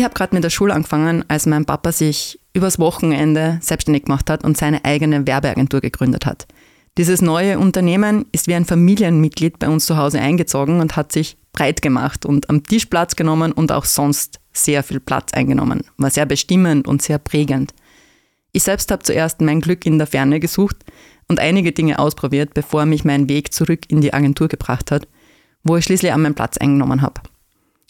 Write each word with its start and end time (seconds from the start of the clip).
Ich 0.00 0.04
habe 0.04 0.14
gerade 0.14 0.34
mit 0.34 0.42
der 0.42 0.48
Schule 0.48 0.72
angefangen, 0.72 1.26
als 1.28 1.44
mein 1.44 1.66
Papa 1.66 1.92
sich 1.92 2.40
übers 2.54 2.78
Wochenende 2.78 3.58
selbstständig 3.60 4.04
gemacht 4.04 4.30
hat 4.30 4.44
und 4.44 4.56
seine 4.56 4.82
eigene 4.86 5.26
Werbeagentur 5.26 5.82
gegründet 5.82 6.24
hat. 6.24 6.46
Dieses 6.96 7.20
neue 7.20 7.58
Unternehmen 7.58 8.24
ist 8.32 8.46
wie 8.46 8.54
ein 8.54 8.64
Familienmitglied 8.64 9.58
bei 9.58 9.68
uns 9.68 9.84
zu 9.84 9.98
Hause 9.98 10.18
eingezogen 10.18 10.80
und 10.80 10.96
hat 10.96 11.12
sich 11.12 11.36
breit 11.52 11.82
gemacht 11.82 12.24
und 12.24 12.48
am 12.48 12.62
Tisch 12.62 12.86
Platz 12.86 13.14
genommen 13.14 13.52
und 13.52 13.72
auch 13.72 13.84
sonst 13.84 14.40
sehr 14.54 14.82
viel 14.82 15.00
Platz 15.00 15.34
eingenommen. 15.34 15.82
War 15.98 16.08
sehr 16.08 16.24
bestimmend 16.24 16.88
und 16.88 17.02
sehr 17.02 17.18
prägend. 17.18 17.74
Ich 18.52 18.62
selbst 18.62 18.90
habe 18.90 19.02
zuerst 19.02 19.42
mein 19.42 19.60
Glück 19.60 19.84
in 19.84 19.98
der 19.98 20.06
Ferne 20.06 20.40
gesucht 20.40 20.78
und 21.28 21.40
einige 21.40 21.72
Dinge 21.72 21.98
ausprobiert, 21.98 22.54
bevor 22.54 22.86
mich 22.86 23.04
mein 23.04 23.28
Weg 23.28 23.52
zurück 23.52 23.80
in 23.88 24.00
die 24.00 24.14
Agentur 24.14 24.48
gebracht 24.48 24.92
hat, 24.92 25.06
wo 25.62 25.76
ich 25.76 25.84
schließlich 25.84 26.10
an 26.10 26.22
meinen 26.22 26.34
Platz 26.34 26.56
eingenommen 26.56 27.02
habe. 27.02 27.20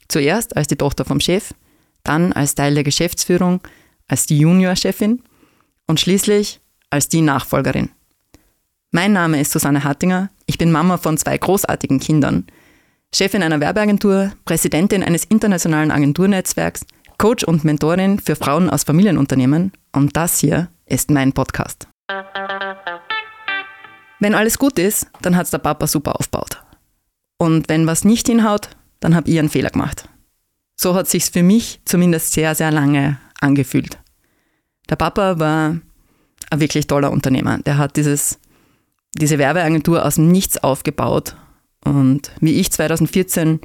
Zuerst 0.08 0.56
als 0.56 0.66
die 0.66 0.74
Tochter 0.74 1.04
vom 1.04 1.20
Chef, 1.20 1.54
dann 2.04 2.32
als 2.32 2.54
Teil 2.54 2.74
der 2.74 2.84
Geschäftsführung, 2.84 3.60
als 4.08 4.26
die 4.26 4.38
Juniorchefin 4.38 5.22
und 5.86 6.00
schließlich 6.00 6.60
als 6.90 7.08
die 7.08 7.20
Nachfolgerin. 7.20 7.90
Mein 8.90 9.12
Name 9.12 9.40
ist 9.40 9.52
Susanne 9.52 9.84
Hattinger, 9.84 10.30
ich 10.46 10.58
bin 10.58 10.72
Mama 10.72 10.98
von 10.98 11.16
zwei 11.16 11.38
großartigen 11.38 12.00
Kindern, 12.00 12.46
Chefin 13.14 13.42
einer 13.42 13.60
Werbeagentur, 13.60 14.32
Präsidentin 14.44 15.02
eines 15.02 15.24
internationalen 15.24 15.90
Agenturnetzwerks, 15.90 16.84
Coach 17.18 17.44
und 17.44 17.64
Mentorin 17.64 18.18
für 18.18 18.34
Frauen 18.34 18.70
aus 18.70 18.84
Familienunternehmen 18.84 19.72
und 19.92 20.16
das 20.16 20.38
hier 20.38 20.68
ist 20.86 21.10
mein 21.10 21.32
Podcast. 21.32 21.86
Wenn 24.20 24.34
alles 24.34 24.58
gut 24.58 24.78
ist, 24.78 25.06
dann 25.22 25.36
hat 25.36 25.44
es 25.44 25.50
der 25.50 25.58
Papa 25.58 25.86
super 25.86 26.18
aufgebaut. 26.18 26.62
Und 27.38 27.68
wenn 27.68 27.86
was 27.86 28.04
nicht 28.04 28.26
hinhaut, 28.26 28.70
dann 29.00 29.14
habe 29.14 29.30
ich 29.30 29.38
einen 29.38 29.48
Fehler 29.48 29.70
gemacht. 29.70 30.08
So 30.82 30.94
hat 30.94 31.10
sich's 31.10 31.28
für 31.28 31.42
mich 31.42 31.78
zumindest 31.84 32.32
sehr, 32.32 32.54
sehr 32.54 32.70
lange 32.70 33.18
angefühlt. 33.38 33.98
Der 34.88 34.96
Papa 34.96 35.38
war 35.38 35.76
ein 36.48 36.60
wirklich 36.60 36.86
toller 36.86 37.12
Unternehmer. 37.12 37.58
Der 37.58 37.76
hat 37.76 37.98
dieses, 37.98 38.38
diese 39.14 39.36
Werbeagentur 39.36 40.02
aus 40.02 40.14
dem 40.14 40.32
Nichts 40.32 40.56
aufgebaut. 40.56 41.36
Und 41.84 42.32
wie 42.40 42.54
ich 42.54 42.72
2014 42.72 43.60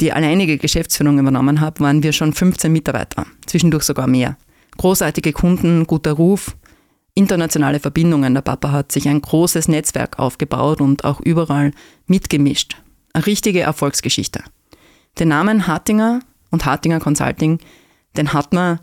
die 0.00 0.14
alleinige 0.14 0.56
Geschäftsführung 0.56 1.18
übernommen 1.18 1.60
habe, 1.60 1.80
waren 1.80 2.02
wir 2.02 2.14
schon 2.14 2.32
15 2.32 2.72
Mitarbeiter, 2.72 3.26
zwischendurch 3.44 3.84
sogar 3.84 4.06
mehr. 4.06 4.38
Großartige 4.78 5.34
Kunden, 5.34 5.86
guter 5.86 6.12
Ruf, 6.12 6.56
internationale 7.14 7.80
Verbindungen. 7.80 8.32
Der 8.32 8.40
Papa 8.40 8.72
hat 8.72 8.92
sich 8.92 9.06
ein 9.10 9.20
großes 9.20 9.68
Netzwerk 9.68 10.18
aufgebaut 10.18 10.80
und 10.80 11.04
auch 11.04 11.20
überall 11.20 11.72
mitgemischt. 12.06 12.78
Eine 13.12 13.26
richtige 13.26 13.60
Erfolgsgeschichte. 13.60 14.42
Den 15.18 15.28
Namen 15.28 15.66
Hartinger 15.66 16.20
und 16.50 16.64
Hartinger 16.64 17.00
Consulting, 17.00 17.58
den 18.16 18.32
hat 18.32 18.52
man 18.52 18.80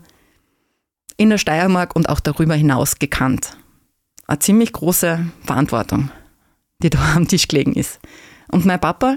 in 1.16 1.30
der 1.30 1.38
Steiermark 1.38 1.94
und 1.94 2.08
auch 2.08 2.20
darüber 2.20 2.54
hinaus 2.54 2.98
gekannt. 2.98 3.56
Eine 4.26 4.38
ziemlich 4.38 4.72
große 4.72 5.26
Verantwortung, 5.44 6.10
die 6.82 6.90
da 6.90 6.98
am 7.16 7.28
Tisch 7.28 7.48
gelegen 7.48 7.74
ist. 7.74 8.00
Und 8.50 8.64
mein 8.64 8.80
Papa, 8.80 9.16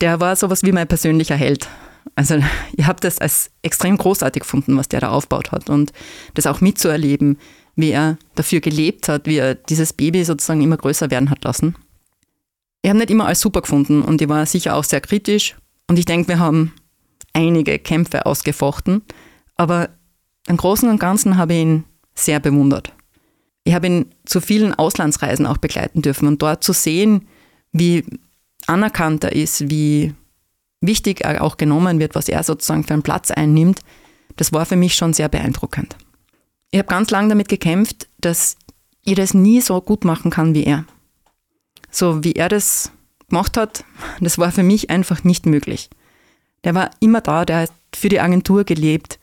der 0.00 0.20
war 0.20 0.36
sowas 0.36 0.62
wie 0.62 0.72
mein 0.72 0.86
persönlicher 0.86 1.36
Held. 1.36 1.68
Also 2.14 2.36
ich 2.76 2.86
habe 2.86 3.00
das 3.00 3.18
als 3.18 3.50
extrem 3.62 3.96
großartig 3.96 4.42
gefunden, 4.42 4.76
was 4.76 4.88
der 4.88 5.00
da 5.00 5.10
aufgebaut 5.10 5.52
hat 5.52 5.70
und 5.70 5.92
das 6.34 6.46
auch 6.46 6.60
mitzuerleben, 6.60 7.38
wie 7.76 7.90
er 7.90 8.18
dafür 8.34 8.60
gelebt 8.60 9.08
hat, 9.08 9.26
wie 9.26 9.38
er 9.38 9.54
dieses 9.54 9.92
Baby 9.92 10.24
sozusagen 10.24 10.62
immer 10.62 10.76
größer 10.76 11.10
werden 11.10 11.30
hat 11.30 11.42
lassen. 11.44 11.74
Ich 12.82 12.90
habe 12.90 12.98
nicht 12.98 13.10
immer 13.10 13.26
alles 13.26 13.40
super 13.40 13.62
gefunden 13.62 14.02
und 14.02 14.20
ich 14.20 14.28
war 14.28 14.44
sicher 14.46 14.76
auch 14.76 14.84
sehr 14.84 15.00
kritisch 15.00 15.56
und 15.88 15.98
ich 15.98 16.04
denke, 16.04 16.28
wir 16.28 16.38
haben 16.38 16.72
einige 17.34 17.78
Kämpfe 17.78 18.24
ausgefochten, 18.24 19.02
aber 19.56 19.90
im 20.46 20.56
Großen 20.56 20.88
und 20.88 20.98
Ganzen 20.98 21.36
habe 21.36 21.54
ich 21.54 21.60
ihn 21.60 21.84
sehr 22.14 22.40
bewundert. 22.40 22.92
Ich 23.64 23.74
habe 23.74 23.86
ihn 23.86 24.14
zu 24.24 24.40
vielen 24.40 24.74
Auslandsreisen 24.74 25.46
auch 25.46 25.58
begleiten 25.58 26.02
dürfen 26.02 26.28
und 26.28 26.40
dort 26.40 26.64
zu 26.64 26.72
sehen, 26.72 27.28
wie 27.72 28.04
anerkannt 28.66 29.24
er 29.24 29.32
ist, 29.32 29.68
wie 29.70 30.14
wichtig 30.80 31.22
er 31.22 31.42
auch 31.42 31.56
genommen 31.56 31.98
wird, 31.98 32.14
was 32.14 32.28
er 32.28 32.42
sozusagen 32.42 32.84
für 32.84 32.94
einen 32.94 33.02
Platz 33.02 33.30
einnimmt, 33.30 33.80
das 34.36 34.52
war 34.52 34.66
für 34.66 34.76
mich 34.76 34.94
schon 34.94 35.12
sehr 35.12 35.28
beeindruckend. 35.28 35.96
Ich 36.70 36.78
habe 36.78 36.88
ganz 36.88 37.10
lange 37.10 37.28
damit 37.28 37.48
gekämpft, 37.48 38.08
dass 38.18 38.56
ich 39.04 39.14
das 39.14 39.34
nie 39.34 39.60
so 39.60 39.80
gut 39.80 40.04
machen 40.04 40.30
kann 40.30 40.54
wie 40.54 40.64
er. 40.64 40.84
So 41.90 42.24
wie 42.24 42.32
er 42.32 42.48
das 42.48 42.90
gemacht 43.28 43.56
hat, 43.56 43.84
das 44.20 44.38
war 44.38 44.50
für 44.50 44.62
mich 44.62 44.90
einfach 44.90 45.24
nicht 45.24 45.46
möglich. 45.46 45.88
Der 46.64 46.74
war 46.74 46.90
immer 47.00 47.20
da, 47.20 47.44
der 47.44 47.60
hat 47.60 47.72
für 47.94 48.08
die 48.08 48.20
Agentur 48.20 48.64
gelebt. 48.64 49.18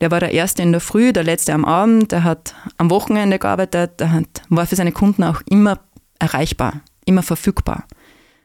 Der 0.00 0.10
war 0.10 0.20
der 0.20 0.32
Erste 0.32 0.62
in 0.62 0.72
der 0.72 0.80
Früh, 0.80 1.12
der 1.12 1.24
Letzte 1.24 1.52
am 1.52 1.64
Abend, 1.64 2.12
der 2.12 2.24
hat 2.24 2.54
am 2.76 2.90
Wochenende 2.90 3.38
gearbeitet, 3.38 4.00
der 4.00 4.12
hat, 4.12 4.42
war 4.48 4.66
für 4.66 4.76
seine 4.76 4.92
Kunden 4.92 5.24
auch 5.24 5.42
immer 5.48 5.80
erreichbar, 6.18 6.80
immer 7.04 7.22
verfügbar. 7.22 7.84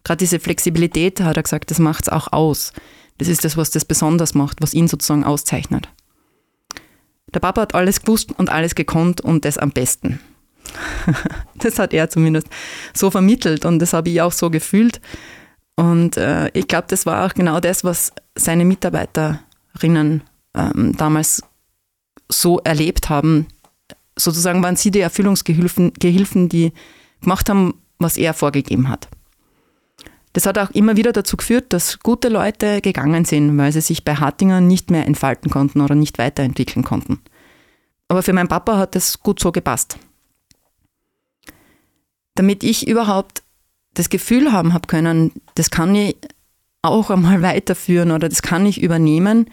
Gerade 0.03 0.17
diese 0.17 0.39
Flexibilität, 0.39 1.21
hat 1.21 1.37
er 1.37 1.43
gesagt, 1.43 1.71
das 1.71 1.79
macht 1.79 2.03
es 2.03 2.09
auch 2.09 2.33
aus. 2.33 2.73
Das 3.19 3.27
ist 3.27 3.45
das, 3.45 3.55
was 3.55 3.69
das 3.69 3.85
besonders 3.85 4.33
macht, 4.33 4.61
was 4.61 4.73
ihn 4.73 4.87
sozusagen 4.87 5.23
auszeichnet. 5.23 5.87
Der 7.33 7.39
Papa 7.39 7.61
hat 7.61 7.75
alles 7.75 8.01
gewusst 8.01 8.31
und 8.37 8.49
alles 8.49 8.75
gekonnt 8.75 9.21
und 9.21 9.45
das 9.45 9.57
am 9.57 9.71
besten. 9.71 10.19
das 11.55 11.79
hat 11.79 11.93
er 11.93 12.09
zumindest 12.09 12.47
so 12.93 13.11
vermittelt 13.11 13.65
und 13.65 13.79
das 13.79 13.93
habe 13.93 14.09
ich 14.09 14.21
auch 14.21 14.31
so 14.31 14.49
gefühlt. 14.49 14.99
Und 15.75 16.17
äh, 16.17 16.50
ich 16.53 16.67
glaube, 16.67 16.85
das 16.88 17.06
war 17.06 17.25
auch 17.25 17.34
genau 17.34 17.59
das, 17.59 17.84
was 17.84 18.13
seine 18.35 18.66
Mitarbeiterinnen 18.66 20.23
ähm, 20.56 20.95
damals 20.97 21.44
so 22.29 22.59
erlebt 22.59 23.09
haben. 23.09 23.47
Sozusagen 24.16 24.61
waren 24.61 24.75
sie 24.75 24.91
die 24.91 25.00
Erfüllungsgehilfen, 25.00 25.94
Gehilfen, 25.94 26.50
die 26.50 26.73
gemacht 27.22 27.50
haben, 27.50 27.81
was 27.97 28.17
er 28.17 28.34
vorgegeben 28.34 28.89
hat. 28.89 29.07
Das 30.34 30.47
hat 30.47 30.57
auch 30.57 30.72
immer 30.72 30.97
wieder 30.97 31.11
dazu 31.11 31.38
geführt, 31.38 31.73
dass 31.73 32.00
gute 32.00 32.28
Leute 32.28 32.81
gegangen 32.81 33.23
sind, 33.23 33.55
weil 33.57 33.72
sie 33.72 33.81
sich 33.81 34.03
bei 34.03 34.16
Hartinger 34.16 34.61
nicht 34.61 34.90
mehr 34.90 35.05
entfalten 35.05 35.51
konnten 35.51 35.81
oder 35.81 35.94
nicht 35.94 36.17
weiterentwickeln 36.17 36.84
konnten. 36.84 37.22
Aber 38.07 38.23
für 38.23 38.34
meinen 38.34 38.47
Papa 38.47 38.78
hat 38.78 38.95
das 38.95 39.19
gut 39.19 39.40
so 39.40 39.51
gepasst. 39.51 39.97
Damit 42.35 42.63
ich 42.63 42.88
überhaupt 42.88 43.42
das 43.93 44.09
Gefühl 44.09 44.51
haben 44.51 44.73
habe 44.73 44.87
können, 44.87 45.31
das 45.55 45.69
kann 45.69 45.95
ich 45.95 46.17
auch 46.81 47.09
einmal 47.09 47.41
weiterführen 47.41 48.11
oder 48.11 48.29
das 48.29 48.41
kann 48.41 48.65
ich 48.65 48.81
übernehmen, 48.81 49.49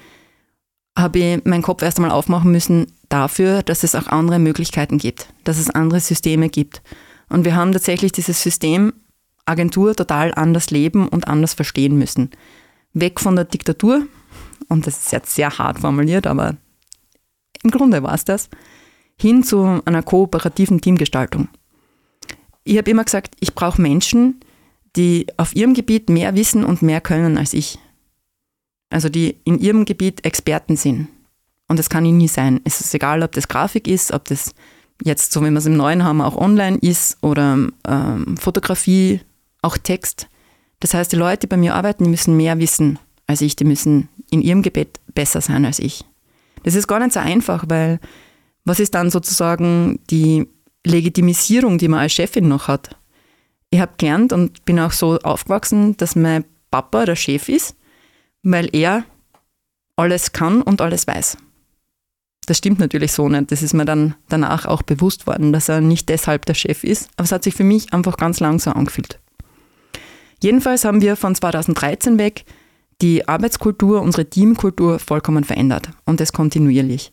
habe 0.96 1.18
ich 1.18 1.44
meinen 1.44 1.62
Kopf 1.62 1.82
erst 1.82 1.98
einmal 1.98 2.10
aufmachen 2.10 2.50
müssen 2.50 2.86
dafür, 3.08 3.62
dass 3.62 3.82
es 3.82 3.94
auch 3.94 4.06
andere 4.06 4.38
Möglichkeiten 4.38 4.98
gibt, 4.98 5.28
dass 5.44 5.58
es 5.58 5.70
andere 5.70 6.00
Systeme 6.00 6.48
gibt. 6.48 6.82
Und 7.28 7.44
wir 7.44 7.54
haben 7.54 7.72
tatsächlich 7.72 8.12
dieses 8.12 8.42
System 8.42 8.92
Agentur 9.46 9.94
total 9.94 10.32
anders 10.34 10.70
leben 10.70 11.08
und 11.08 11.28
anders 11.28 11.54
verstehen 11.54 11.98
müssen. 11.98 12.30
Weg 12.92 13.20
von 13.20 13.36
der 13.36 13.44
Diktatur, 13.44 14.06
und 14.68 14.86
das 14.86 14.98
ist 14.98 15.12
jetzt 15.12 15.34
sehr 15.34 15.58
hart 15.58 15.80
formuliert, 15.80 16.26
aber 16.26 16.56
im 17.62 17.70
Grunde 17.70 18.02
war 18.02 18.14
es 18.14 18.24
das, 18.24 18.48
hin 19.18 19.42
zu 19.42 19.80
einer 19.84 20.02
kooperativen 20.02 20.80
Teamgestaltung. 20.80 21.48
Ich 22.65 22.76
habe 22.78 22.91
immer 22.91 23.04
gesagt, 23.04 23.34
ich 23.41 23.54
brauche 23.54 23.81
Menschen, 23.81 24.41
die 24.97 25.26
auf 25.37 25.54
ihrem 25.54 25.75
Gebiet 25.75 26.09
mehr 26.09 26.34
wissen 26.34 26.65
und 26.65 26.82
mehr 26.82 27.00
können 27.00 27.38
als 27.38 27.53
ich. 27.53 27.78
Also 28.91 29.09
die 29.09 29.37
in 29.44 29.59
ihrem 29.59 29.84
Gebiet 29.84 30.25
Experten 30.25 30.76
sind. 30.76 31.09
Und 31.69 31.78
das 31.78 31.88
kann 31.88 32.04
ich 32.04 32.12
nie 32.12 32.28
sein. 32.28 32.60
Es 32.65 32.81
ist 32.81 32.93
egal, 32.94 33.22
ob 33.22 33.32
das 33.32 33.47
Grafik 33.47 33.87
ist, 33.87 34.12
ob 34.12 34.25
das 34.25 34.53
jetzt, 35.04 35.32
so 35.32 35.41
wie 35.43 35.50
wir 35.50 35.59
es 35.59 35.66
im 35.66 35.76
Neuen 35.76 36.03
haben, 36.04 36.20
auch 36.20 36.37
online 36.37 36.78
ist 36.78 37.16
oder 37.23 37.69
ähm, 37.87 38.37
Fotografie 38.37 39.20
auch 39.62 39.79
Text. 39.79 40.29
Das 40.81 40.94
heißt, 40.94 41.12
die 41.12 41.17
Leute, 41.17 41.40
die 41.40 41.46
bei 41.46 41.56
mir 41.56 41.75
arbeiten, 41.75 42.05
die 42.05 42.11
müssen 42.11 42.37
mehr 42.37 42.58
wissen 42.58 42.99
als 43.26 43.43
ich, 43.43 43.55
die 43.55 43.64
müssen 43.64 44.08
in 44.31 44.43
ihrem 44.43 44.62
Gebet 44.62 44.99
besser 45.14 45.40
sein 45.40 45.64
als 45.64 45.79
ich. 45.79 46.05
Das 46.64 46.75
ist 46.75 46.88
gar 46.88 46.99
nicht 46.99 47.12
so 47.12 47.20
einfach, 47.20 47.64
weil 47.69 48.00
was 48.64 48.81
ist 48.81 48.94
dann 48.94 49.11
sozusagen 49.11 50.00
die 50.11 50.49
Legitimisierung, 50.87 51.79
die 51.79 51.88
man 51.88 52.00
als 52.00 52.12
Chefin 52.12 52.49
noch 52.49 52.69
hat? 52.69 52.97
Ich 53.71 53.81
habe 53.81 53.93
gelernt 53.99 54.32
und 54.32 54.65
bin 54.65 54.81
auch 54.81 54.93
so 54.93 55.19
aufgewachsen, 55.19 55.97
dass 55.97 56.17
mein 56.17 56.44
Papa 56.71 57.05
der 57.05 57.17
Chef 57.17 57.49
ist, 57.49 57.77
weil 58.43 58.69
er 58.73 59.05
alles 59.97 60.32
kann 60.32 60.62
und 60.62 60.81
alles 60.81 61.06
weiß. 61.06 61.37
Das 62.47 62.59
stimmt 62.59 62.81
natürlich 62.81 63.12
so 63.12 63.29
nicht. 63.29 63.53
Das 63.53 63.62
ist 63.62 63.75
mir 63.75 63.85
dann 63.85 64.15
danach 64.29 64.67
auch 64.67 64.82
bewusst 64.82 65.27
worden, 65.27 65.53
dass 65.53 65.69
er 65.69 65.81
nicht 65.81 66.09
deshalb 66.09 66.47
der 66.47 66.55
Chef 66.55 66.82
ist. 66.82 67.09
Aber 67.17 67.25
es 67.25 67.32
hat 67.32 67.44
sich 67.44 67.55
für 67.55 67.65
mich 67.65 67.93
einfach 67.93 68.17
ganz 68.17 68.41
langsam 68.41 68.75
angefühlt. 68.75 69.21
Jedenfalls 70.43 70.85
haben 70.85 71.03
wir 71.03 71.17
von 71.17 71.35
2013 71.35 72.19
weg 72.19 72.44
die 73.03 73.29
Arbeitskultur, 73.29 74.03
unsere 74.03 74.29
Teamkultur 74.29 74.99
vollkommen 74.99 75.44
verändert 75.44 75.91
und 76.06 76.21
das 76.21 76.32
kontinuierlich. 76.32 77.12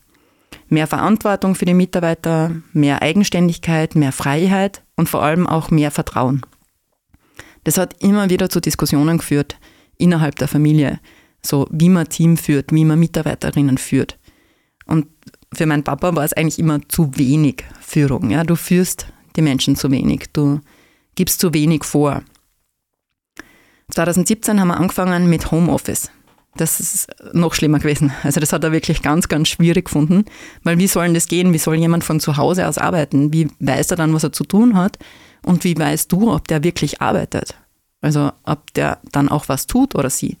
Mehr 0.68 0.86
Verantwortung 0.86 1.54
für 1.54 1.64
die 1.64 1.74
Mitarbeiter, 1.74 2.52
mehr 2.72 3.02
Eigenständigkeit, 3.02 3.94
mehr 3.94 4.12
Freiheit 4.12 4.82
und 4.96 5.08
vor 5.08 5.22
allem 5.22 5.46
auch 5.46 5.70
mehr 5.70 5.90
Vertrauen. 5.90 6.42
Das 7.64 7.78
hat 7.78 8.02
immer 8.02 8.30
wieder 8.30 8.50
zu 8.50 8.60
Diskussionen 8.60 9.18
geführt 9.18 9.56
innerhalb 9.96 10.36
der 10.36 10.48
Familie. 10.48 11.00
so 11.40 11.68
wie 11.70 11.88
man 11.88 12.08
Team 12.08 12.36
führt, 12.36 12.72
wie 12.72 12.84
man 12.84 12.98
Mitarbeiterinnen 12.98 13.78
führt. 13.78 14.18
Und 14.86 15.06
für 15.54 15.66
meinen 15.66 15.84
Papa 15.84 16.14
war 16.16 16.24
es 16.24 16.32
eigentlich 16.32 16.58
immer 16.58 16.80
zu 16.88 17.16
wenig 17.16 17.64
Führung. 17.80 18.30
Ja? 18.30 18.42
Du 18.42 18.56
führst 18.56 19.06
die 19.36 19.42
Menschen 19.42 19.76
zu 19.76 19.90
wenig, 19.90 20.26
du 20.32 20.60
gibst 21.14 21.40
zu 21.40 21.54
wenig 21.54 21.84
vor. 21.84 22.22
2017 23.90 24.60
haben 24.60 24.68
wir 24.68 24.76
angefangen 24.76 25.30
mit 25.30 25.50
Homeoffice. 25.50 26.10
Das 26.58 26.80
ist 26.80 27.08
noch 27.32 27.54
schlimmer 27.54 27.78
gewesen. 27.78 28.12
Also 28.24 28.40
das 28.40 28.52
hat 28.52 28.64
er 28.64 28.72
wirklich 28.72 29.00
ganz, 29.00 29.28
ganz 29.28 29.48
schwierig 29.48 29.86
gefunden, 29.86 30.24
weil 30.64 30.76
wie 30.78 30.88
soll 30.88 31.12
das 31.14 31.28
gehen? 31.28 31.52
Wie 31.52 31.58
soll 31.58 31.76
jemand 31.76 32.04
von 32.04 32.20
zu 32.20 32.36
Hause 32.36 32.66
aus 32.66 32.78
arbeiten? 32.78 33.32
Wie 33.32 33.48
weiß 33.60 33.92
er 33.92 33.96
dann, 33.96 34.12
was 34.12 34.24
er 34.24 34.32
zu 34.32 34.44
tun 34.44 34.76
hat? 34.76 34.98
Und 35.46 35.64
wie 35.64 35.78
weißt 35.78 36.10
du, 36.10 36.32
ob 36.32 36.48
der 36.48 36.64
wirklich 36.64 37.00
arbeitet? 37.00 37.54
Also 38.00 38.32
ob 38.44 38.74
der 38.74 38.98
dann 39.12 39.28
auch 39.28 39.48
was 39.48 39.66
tut 39.66 39.94
oder 39.94 40.10
sie. 40.10 40.36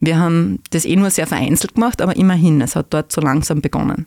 Wir 0.00 0.18
haben 0.18 0.60
das 0.70 0.84
eh 0.84 0.96
nur 0.96 1.10
sehr 1.10 1.26
vereinzelt 1.26 1.74
gemacht, 1.74 2.02
aber 2.02 2.16
immerhin, 2.16 2.60
es 2.60 2.74
hat 2.74 2.86
dort 2.90 3.12
so 3.12 3.20
langsam 3.20 3.60
begonnen. 3.60 4.06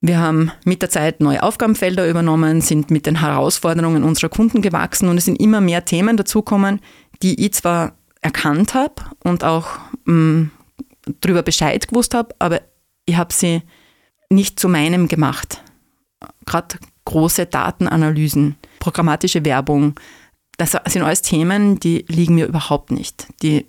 Wir 0.00 0.18
haben 0.18 0.50
mit 0.64 0.80
der 0.80 0.88
Zeit 0.88 1.20
neue 1.20 1.42
Aufgabenfelder 1.42 2.08
übernommen, 2.08 2.62
sind 2.62 2.90
mit 2.90 3.04
den 3.04 3.20
Herausforderungen 3.20 4.04
unserer 4.04 4.30
Kunden 4.30 4.62
gewachsen 4.62 5.10
und 5.10 5.18
es 5.18 5.26
sind 5.26 5.38
immer 5.38 5.60
mehr 5.60 5.84
Themen 5.84 6.16
dazugekommen, 6.16 6.80
die 7.22 7.44
ich 7.44 7.52
zwar 7.52 7.92
erkannt 8.20 8.74
habe 8.74 8.94
und 9.24 9.44
auch 9.44 9.68
mm, 10.04 10.46
darüber 11.20 11.42
Bescheid 11.42 11.88
gewusst 11.88 12.14
habe, 12.14 12.34
aber 12.38 12.60
ich 13.06 13.16
habe 13.16 13.32
sie 13.32 13.62
nicht 14.28 14.60
zu 14.60 14.68
meinem 14.68 15.08
gemacht. 15.08 15.62
Gerade 16.46 16.78
große 17.04 17.46
Datenanalysen, 17.46 18.56
programmatische 18.78 19.44
Werbung, 19.44 19.98
das 20.56 20.76
sind 20.88 21.02
alles 21.02 21.22
Themen, 21.22 21.80
die 21.80 22.04
liegen 22.08 22.34
mir 22.34 22.46
überhaupt 22.46 22.90
nicht. 22.90 23.26
Die 23.42 23.66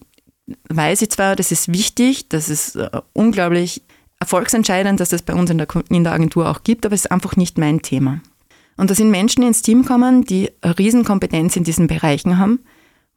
weiß 0.70 1.02
ich 1.02 1.10
zwar, 1.12 1.36
das 1.36 1.52
ist 1.52 1.72
wichtig, 1.72 2.28
das 2.28 2.50
ist 2.50 2.76
äh, 2.76 2.90
unglaublich 3.14 3.82
erfolgsentscheidend, 4.20 5.00
dass 5.00 5.14
es 5.14 5.22
bei 5.22 5.34
uns 5.34 5.50
in 5.50 5.58
der, 5.58 5.68
in 5.90 6.04
der 6.04 6.14
Agentur 6.14 6.50
auch 6.50 6.64
gibt, 6.64 6.86
aber 6.86 6.94
es 6.94 7.06
ist 7.06 7.12
einfach 7.12 7.38
nicht 7.38 7.58
mein 7.58 7.82
Thema. 7.82 8.20
Und 8.78 8.90
da 8.90 8.96
sind 8.96 9.10
Menschen 9.10 9.44
ins 9.44 9.62
Team 9.62 9.84
gekommen, 9.84 10.26
die 10.26 10.52
Riesenkompetenz 10.64 11.56
in 11.56 11.64
diesen 11.64 11.88
Bereichen 11.88 12.38
haben, 12.38 12.60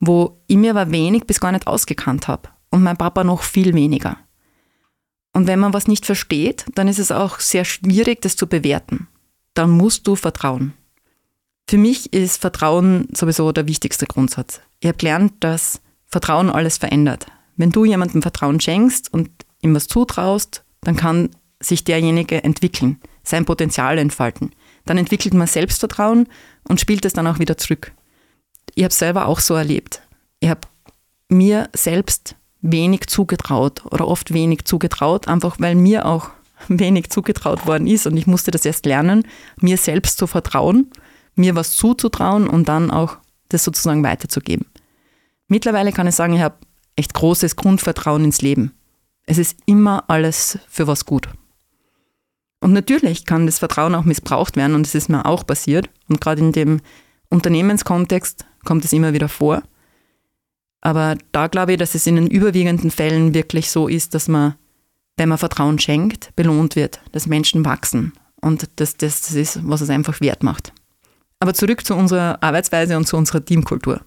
wo 0.00 0.43
ich 0.46 0.56
mir 0.56 0.70
aber 0.70 0.91
wenig 0.91 1.25
bis 1.25 1.41
gar 1.41 1.52
nicht 1.52 1.67
ausgekannt 1.67 2.29
habe 2.29 2.49
und 2.70 2.82
mein 2.82 2.96
Papa 2.96 3.25
noch 3.25 3.43
viel 3.43 3.75
weniger. 3.75 4.19
Und 5.32 5.46
wenn 5.46 5.58
man 5.58 5.73
was 5.73 5.88
nicht 5.88 6.06
versteht, 6.06 6.64
dann 6.75 6.88
ist 6.88 6.99
es 6.99 7.11
auch 7.11 7.41
sehr 7.41 7.64
schwierig, 7.64 8.23
das 8.23 8.37
zu 8.37 8.46
bewerten. 8.46 9.08
Dann 9.55 9.70
musst 9.70 10.06
du 10.06 10.17
vertrauen. 10.17 10.75
Für 11.69 11.79
mich 11.79 12.12
ist 12.12 12.41
Vertrauen 12.41 13.08
sowieso 13.12 13.50
der 13.50 13.67
wichtigste 13.67 14.06
Grundsatz. 14.06 14.61
Ich 14.81 14.87
habe 14.87 14.99
gelernt, 14.99 15.32
dass 15.41 15.81
Vertrauen 16.06 16.50
alles 16.50 16.79
verändert. 16.79 17.26
Wenn 17.56 17.70
du 17.70 17.85
jemandem 17.85 18.23
Vertrauen 18.23 18.61
schenkst 18.61 19.12
und 19.12 19.31
ihm 19.62 19.75
was 19.75 19.88
zutraust, 19.88 20.64
dann 20.82 20.96
kann 20.96 21.31
sich 21.61 21.85
derjenige 21.85 22.44
entwickeln, 22.44 23.00
sein 23.23 23.44
Potenzial 23.44 23.99
entfalten. 23.99 24.55
Dann 24.85 24.99
entwickelt 24.99 25.35
man 25.35 25.46
Selbstvertrauen 25.46 26.29
und 26.69 26.81
spielt 26.81 27.05
es 27.05 27.14
dann 27.14 27.26
auch 27.26 27.38
wieder 27.38 27.56
zurück. 27.56 27.93
Ich 28.75 28.83
habe 28.83 28.91
es 28.91 28.99
selber 28.99 29.27
auch 29.27 29.41
so 29.41 29.55
erlebt. 29.55 30.03
Ich 30.41 30.49
habe 30.49 30.63
mir 31.29 31.69
selbst 31.75 32.37
wenig 32.61 33.07
zugetraut 33.07 33.85
oder 33.87 34.09
oft 34.09 34.33
wenig 34.33 34.65
zugetraut, 34.65 35.29
einfach 35.29 35.57
weil 35.59 35.75
mir 35.75 36.07
auch 36.07 36.31
wenig 36.69 37.11
zugetraut 37.11 37.67
worden 37.67 37.87
ist 37.87 38.07
und 38.07 38.17
ich 38.17 38.27
musste 38.27 38.51
das 38.51 38.65
erst 38.65 38.87
lernen, 38.87 39.27
mir 39.61 39.77
selbst 39.77 40.19
zu 40.19 40.27
vertrauen, 40.27 40.91
mir 41.35 41.55
was 41.55 41.73
zuzutrauen 41.73 42.49
und 42.49 42.69
dann 42.69 42.91
auch 42.91 43.19
das 43.49 43.65
sozusagen 43.65 44.03
weiterzugeben. 44.03 44.67
Mittlerweile 45.49 45.93
kann 45.93 46.07
ich 46.07 46.15
sagen, 46.15 46.35
ich 46.35 46.41
habe 46.41 46.57
echt 46.97 47.13
großes 47.15 47.57
Grundvertrauen 47.57 48.25
ins 48.25 48.41
Leben. 48.41 48.73
Es 49.27 49.39
ist 49.39 49.59
immer 49.67 50.05
alles 50.09 50.59
für 50.69 50.87
was 50.87 51.05
gut. 51.05 51.29
Und 52.61 52.73
natürlich 52.73 53.27
kann 53.27 53.47
das 53.47 53.59
Vertrauen 53.59 53.95
auch 53.95 54.05
missbraucht 54.05 54.57
werden 54.57 54.75
und 54.75 54.87
es 54.87 54.95
ist 54.95 55.11
mir 55.11 55.27
auch 55.27 55.47
passiert. 55.47 55.91
Und 56.09 56.21
gerade 56.21 56.41
in 56.41 56.53
dem 56.53 56.81
Unternehmenskontext 57.35 58.47
kommt 58.65 58.85
es 58.85 58.93
immer 58.93 59.13
wieder 59.13 59.29
vor. 59.29 59.63
Aber 60.81 61.17
da 61.33 61.49
glaube 61.49 61.73
ich, 61.73 61.79
dass 61.79 61.95
es 61.95 62.07
in 62.07 62.17
den 62.17 62.27
überwiegenden 62.27 62.91
Fällen 62.91 63.35
wirklich 63.35 63.71
so 63.71 63.89
ist, 63.89 64.15
dass 64.15 64.29
man, 64.29 64.55
wenn 65.17 65.29
man 65.29 65.39
Vertrauen 65.39 65.79
schenkt, 65.79 66.35
belohnt 66.37 66.77
wird, 66.77 67.01
dass 67.13 67.27
Menschen 67.27 67.65
wachsen 67.65 68.13
und 68.41 68.69
dass 68.77 68.97
das, 68.97 69.23
das 69.23 69.33
ist, 69.33 69.61
was 69.69 69.81
es 69.81 69.91
einfach 69.91 70.21
wert 70.21 70.43
macht. 70.43 70.73
Aber 71.41 71.55
zurück 71.55 71.85
zu 71.85 71.95
unserer 71.95 72.43
Arbeitsweise 72.43 72.97
und 72.97 73.07
zu 73.07 73.17
unserer 73.17 73.45
Teamkultur. 73.45 74.01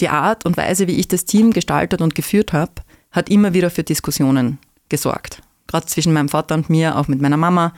Die 0.00 0.08
Art 0.08 0.46
und 0.46 0.56
Weise, 0.56 0.86
wie 0.86 0.96
ich 0.96 1.08
das 1.08 1.24
Team 1.24 1.52
gestaltet 1.52 2.00
und 2.00 2.14
geführt 2.14 2.52
habe, 2.52 2.72
hat 3.10 3.28
immer 3.28 3.52
wieder 3.52 3.70
für 3.70 3.82
Diskussionen 3.82 4.58
gesorgt. 4.88 5.42
Gerade 5.66 5.86
zwischen 5.86 6.12
meinem 6.12 6.28
Vater 6.28 6.54
und 6.54 6.70
mir, 6.70 6.96
auch 6.96 7.08
mit 7.08 7.20
meiner 7.20 7.36
Mama. 7.36 7.74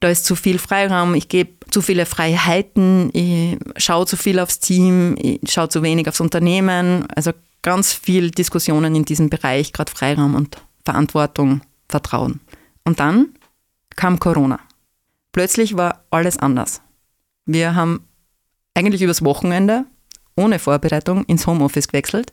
Da 0.00 0.08
ist 0.08 0.24
zu 0.24 0.34
viel 0.34 0.58
Freiraum, 0.58 1.14
ich 1.14 1.28
gebe 1.28 1.52
zu 1.70 1.82
viele 1.82 2.06
Freiheiten, 2.06 3.10
ich 3.12 3.58
schaue 3.76 4.06
zu 4.06 4.16
viel 4.16 4.38
aufs 4.40 4.58
Team, 4.58 5.14
ich 5.18 5.40
schaue 5.52 5.68
zu 5.68 5.82
wenig 5.82 6.08
aufs 6.08 6.20
Unternehmen. 6.20 7.06
Also 7.14 7.32
ganz 7.62 7.92
viel 7.92 8.30
Diskussionen 8.30 8.94
in 8.94 9.04
diesem 9.04 9.28
Bereich, 9.28 9.72
gerade 9.72 9.92
Freiraum 9.92 10.34
und 10.34 10.56
Verantwortung, 10.84 11.60
Vertrauen. 11.88 12.40
Und 12.84 12.98
dann 12.98 13.34
kam 13.94 14.18
Corona. 14.18 14.58
Plötzlich 15.32 15.76
war 15.76 16.02
alles 16.10 16.38
anders. 16.38 16.80
Wir 17.44 17.74
haben 17.74 18.04
eigentlich 18.74 19.02
übers 19.02 19.22
Wochenende 19.22 19.84
ohne 20.34 20.58
Vorbereitung 20.58 21.24
ins 21.24 21.46
Homeoffice 21.46 21.88
gewechselt. 21.88 22.32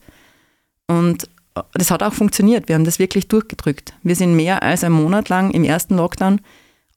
Und 0.88 1.30
das 1.74 1.92
hat 1.92 2.04
auch 2.04 2.14
funktioniert. 2.14 2.70
Wir 2.70 2.76
haben 2.76 2.86
das 2.86 3.00
wirklich 3.00 3.28
durchgedrückt. 3.28 3.94
Wir 4.04 4.16
sind 4.16 4.36
mehr 4.36 4.64
als 4.64 4.84
einen 4.84 4.96
Monat 4.96 5.30
lang 5.30 5.52
im 5.52 5.64
ersten 5.64 5.98
Lockdown 5.98 6.40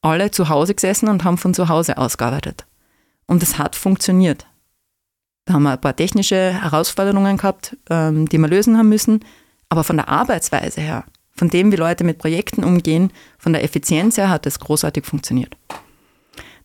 alle 0.03 0.31
zu 0.31 0.49
Hause 0.49 0.75
gesessen 0.75 1.09
und 1.09 1.25
haben 1.25 1.39
von 1.39 1.55
zu 1.55 1.69
Hause 1.69 1.99
aus 1.99 2.19
gearbeitet. 2.19 2.67
Und 3.27 3.43
es 3.43 3.59
hat 3.59 3.77
funktioniert. 3.77 4.47
Da 5.45 5.55
haben 5.55 5.63
wir 5.63 5.73
ein 5.73 5.81
paar 5.81 5.97
technische 5.97 6.53
Herausforderungen 6.53 7.37
gehabt, 7.37 7.77
ähm, 7.89 8.29
die 8.29 8.39
wir 8.39 8.49
lösen 8.49 8.77
haben 8.77 8.89
müssen. 8.89 9.25
Aber 9.69 9.85
von 9.85 9.97
der 9.97 10.09
Arbeitsweise 10.09 10.81
her, 10.81 11.05
von 11.33 11.49
dem, 11.49 11.73
wie 11.73 11.77
Leute 11.77 12.05
mit 12.05 12.19
Projekten 12.19 12.65
umgehen, 12.65 13.13
von 13.39 13.53
der 13.53 13.65
Effizienz 13.65 14.17
her 14.17 14.31
hat 14.31 14.47
es 14.47 14.59
großartig 14.59 15.05
funktioniert. 15.05 15.57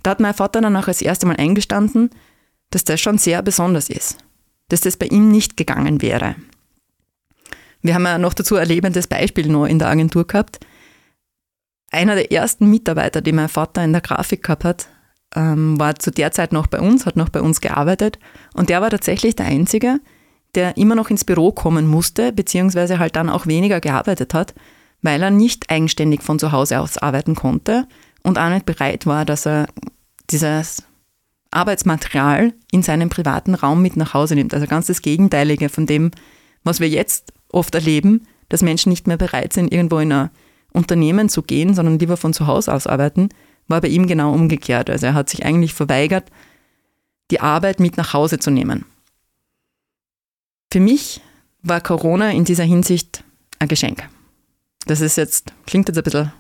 Da 0.04 0.12
hat 0.12 0.20
mein 0.20 0.34
Vater 0.34 0.62
dann 0.62 0.76
auch 0.76 0.86
das 0.86 1.02
erste 1.02 1.26
Mal 1.26 1.38
eingestanden, 1.38 2.10
dass 2.72 2.84
das 2.84 3.00
schon 3.00 3.18
sehr 3.18 3.42
besonders 3.42 3.90
ist 3.90 4.18
dass 4.70 4.82
das 4.82 4.98
bei 4.98 5.08
ihm 5.08 5.30
nicht 5.30 5.58
gegangen 5.58 6.02
wäre. 6.02 6.36
Wir 7.82 7.94
haben 7.94 8.06
ja 8.06 8.18
noch 8.18 8.34
dazu 8.34 8.56
ein 8.56 8.68
lebendes 8.68 9.08
Beispiel 9.08 9.48
noch 9.48 9.66
in 9.66 9.80
der 9.80 9.90
Agentur 9.90 10.26
gehabt. 10.26 10.60
Einer 11.96 12.16
der 12.16 12.32
ersten 12.32 12.70
Mitarbeiter, 12.70 13.22
die 13.22 13.32
mein 13.32 13.50
Vater 13.50 13.84
in 13.84 13.94
der 13.94 14.02
Grafik 14.02 14.44
gehabt 14.44 14.66
hat, 14.66 14.88
ähm, 15.36 15.80
war 15.80 15.96
zu 15.96 16.12
der 16.12 16.32
Zeit 16.32 16.52
noch 16.52 16.68
bei 16.68 16.80
uns, 16.80 17.06
hat 17.06 17.16
noch 17.16 17.30
bei 17.30 17.42
uns 17.42 17.62
gearbeitet 17.62 18.20
und 18.54 18.70
der 18.70 18.82
war 18.82 18.90
tatsächlich 18.90 19.36
der 19.36 19.46
Einzige, 19.46 20.00
der 20.56 20.78
immer 20.78 20.96
noch 20.96 21.10
ins 21.10 21.24
Büro 21.24 21.52
kommen 21.52 21.88
musste, 21.88 22.32
beziehungsweise 22.32 23.00
halt 23.00 23.16
dann 23.16 23.30
auch 23.30 23.48
weniger 23.48 23.80
gearbeitet 23.80 24.34
hat, 24.34 24.54
weil 25.02 25.22
er 25.22 25.32
nicht 25.32 25.70
eigenständig 25.70 26.22
von 26.22 26.38
zu 26.38 26.52
Hause 26.52 26.80
aus 26.80 26.98
arbeiten 26.98 27.36
konnte 27.36 27.88
und 28.24 28.38
auch 28.38 28.50
nicht 28.50 28.66
bereit 28.66 29.06
war, 29.06 29.24
dass 29.24 29.46
er 29.46 29.68
dieses 30.32 30.84
Arbeitsmaterial 31.52 32.54
in 32.72 32.84
seinen 32.84 33.10
privaten 33.10 33.56
Raum 33.56 33.82
mit 33.82 33.96
nach 33.96 34.14
Hause 34.14 34.36
nimmt. 34.36 34.54
Also 34.54 34.68
ganz 34.68 34.88
das 34.88 35.02
Gegenteilige 35.02 35.70
von 35.70 35.86
dem, 35.86 36.12
was 36.64 36.82
wir 36.82 36.90
jetzt 36.90 37.32
oft 37.50 37.74
erleben, 37.74 38.28
dass 38.50 38.62
Menschen 38.62 38.90
nicht 38.90 39.08
mehr 39.08 39.18
bereit 39.18 39.54
sind, 39.54 39.72
irgendwo 39.72 40.00
in 40.00 40.12
ein 40.12 40.30
Unternehmen 40.76 41.30
zu 41.30 41.42
gehen, 41.42 41.74
sondern 41.74 42.00
lieber 42.00 42.18
von 42.18 42.34
zu 42.34 42.48
Hause 42.48 42.74
aus 42.74 42.88
arbeiten, 42.88 43.30
war 43.68 43.82
bei 43.82 43.88
ihm 43.88 44.08
genau 44.08 44.34
umgekehrt. 44.34 44.90
Also 44.90 45.08
er 45.08 45.14
hat 45.14 45.30
sich 45.30 45.46
eigentlich 45.46 45.74
verweigert, 45.74 46.30
die 47.32 47.40
Arbeit 47.40 47.80
mit 47.80 47.98
nach 47.98 48.14
Hause 48.14 48.40
zu 48.40 48.52
nehmen. 48.52 48.86
Für 50.72 50.80
mich 50.80 51.22
war 51.64 51.82
Corona 51.82 52.32
in 52.32 52.46
dieser 52.46 52.64
Hinsicht 52.64 53.24
ein 53.60 53.68
Geschenk. 53.68 54.08
Das 54.86 55.02
ist 55.02 55.18
jetzt, 55.18 55.54
klingt 55.66 55.88
jetzt 55.88 55.98
ein 55.98 56.04
bisschen 56.04 56.32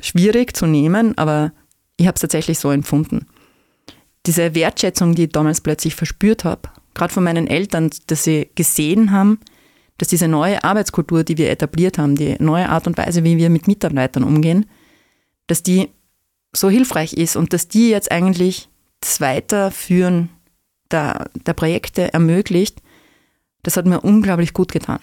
schwierig 0.00 0.56
zu 0.56 0.66
nehmen, 0.66 1.16
aber 1.16 1.52
ich 1.96 2.06
habe 2.06 2.16
es 2.16 2.22
tatsächlich 2.22 2.58
so 2.58 2.70
empfunden 2.70 3.26
diese 4.26 4.54
Wertschätzung, 4.54 5.14
die 5.14 5.24
ich 5.24 5.32
damals 5.32 5.60
plötzlich 5.60 5.94
verspürt 5.94 6.44
habe, 6.44 6.68
gerade 6.94 7.12
von 7.12 7.24
meinen 7.24 7.46
Eltern, 7.46 7.90
dass 8.06 8.24
sie 8.24 8.50
gesehen 8.54 9.10
haben, 9.10 9.40
dass 10.02 10.08
diese 10.08 10.26
neue 10.26 10.64
Arbeitskultur, 10.64 11.22
die 11.22 11.38
wir 11.38 11.48
etabliert 11.48 11.96
haben, 11.96 12.16
die 12.16 12.34
neue 12.40 12.68
Art 12.68 12.88
und 12.88 12.98
Weise, 12.98 13.22
wie 13.22 13.36
wir 13.36 13.50
mit 13.50 13.68
Mitarbeitern 13.68 14.24
umgehen, 14.24 14.66
dass 15.46 15.62
die 15.62 15.90
so 16.52 16.68
hilfreich 16.68 17.12
ist 17.12 17.36
und 17.36 17.52
dass 17.52 17.68
die 17.68 17.90
jetzt 17.90 18.10
eigentlich 18.10 18.68
das 18.98 19.20
Weiterführen 19.20 20.28
der, 20.90 21.30
der 21.46 21.52
Projekte 21.52 22.12
ermöglicht, 22.12 22.82
das 23.62 23.76
hat 23.76 23.86
mir 23.86 24.00
unglaublich 24.00 24.54
gut 24.54 24.72
getan. 24.72 24.98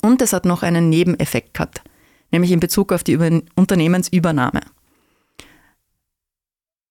Und 0.00 0.22
es 0.22 0.32
hat 0.32 0.44
noch 0.44 0.62
einen 0.62 0.88
Nebeneffekt 0.88 1.54
gehabt, 1.54 1.82
nämlich 2.30 2.52
in 2.52 2.60
Bezug 2.60 2.92
auf 2.92 3.02
die 3.02 3.16
Unternehmensübernahme. 3.56 4.60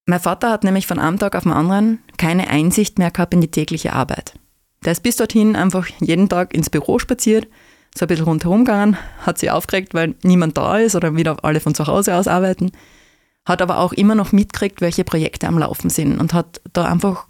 Mein 0.07 0.19
Vater 0.19 0.49
hat 0.49 0.65
nämlich 0.65 0.87
von 0.87 0.99
einem 0.99 1.19
Tag 1.19 1.37
auf 1.37 1.43
den 1.43 1.53
anderen 1.53 1.99
keine 2.17 2.49
Einsicht 2.49 2.99
mehr 2.99 3.11
gehabt 3.11 3.33
in 3.33 3.39
die 3.39 3.49
tägliche 3.49 3.93
Arbeit. 3.93 4.40
Der 4.83 4.93
ist 4.93 5.03
bis 5.03 5.17
dorthin 5.17 5.55
einfach 5.55 5.87
jeden 5.99 6.27
Tag 6.29 6.53
ins 6.53 6.69
Büro 6.69 6.99
spaziert 6.99 7.47
so 7.95 8.05
ein 8.05 8.07
bisschen 8.07 8.25
rundherum 8.25 8.65
gegangen, 8.65 8.97
hat 9.25 9.37
sie 9.37 9.49
aufgeregt, 9.49 9.93
weil 9.93 10.15
niemand 10.23 10.57
da 10.57 10.77
ist 10.77 10.95
oder 10.95 11.15
wieder 11.15 11.43
alle 11.43 11.59
von 11.59 11.75
zu 11.75 11.87
Hause 11.87 12.15
aus 12.15 12.27
arbeiten, 12.27 12.71
hat 13.45 13.61
aber 13.61 13.79
auch 13.79 13.93
immer 13.93 14.15
noch 14.15 14.31
mitgekriegt, 14.31 14.81
welche 14.81 15.03
Projekte 15.03 15.47
am 15.47 15.57
Laufen 15.57 15.89
sind 15.89 16.19
und 16.19 16.33
hat 16.33 16.61
da 16.73 16.85
einfach 16.85 17.27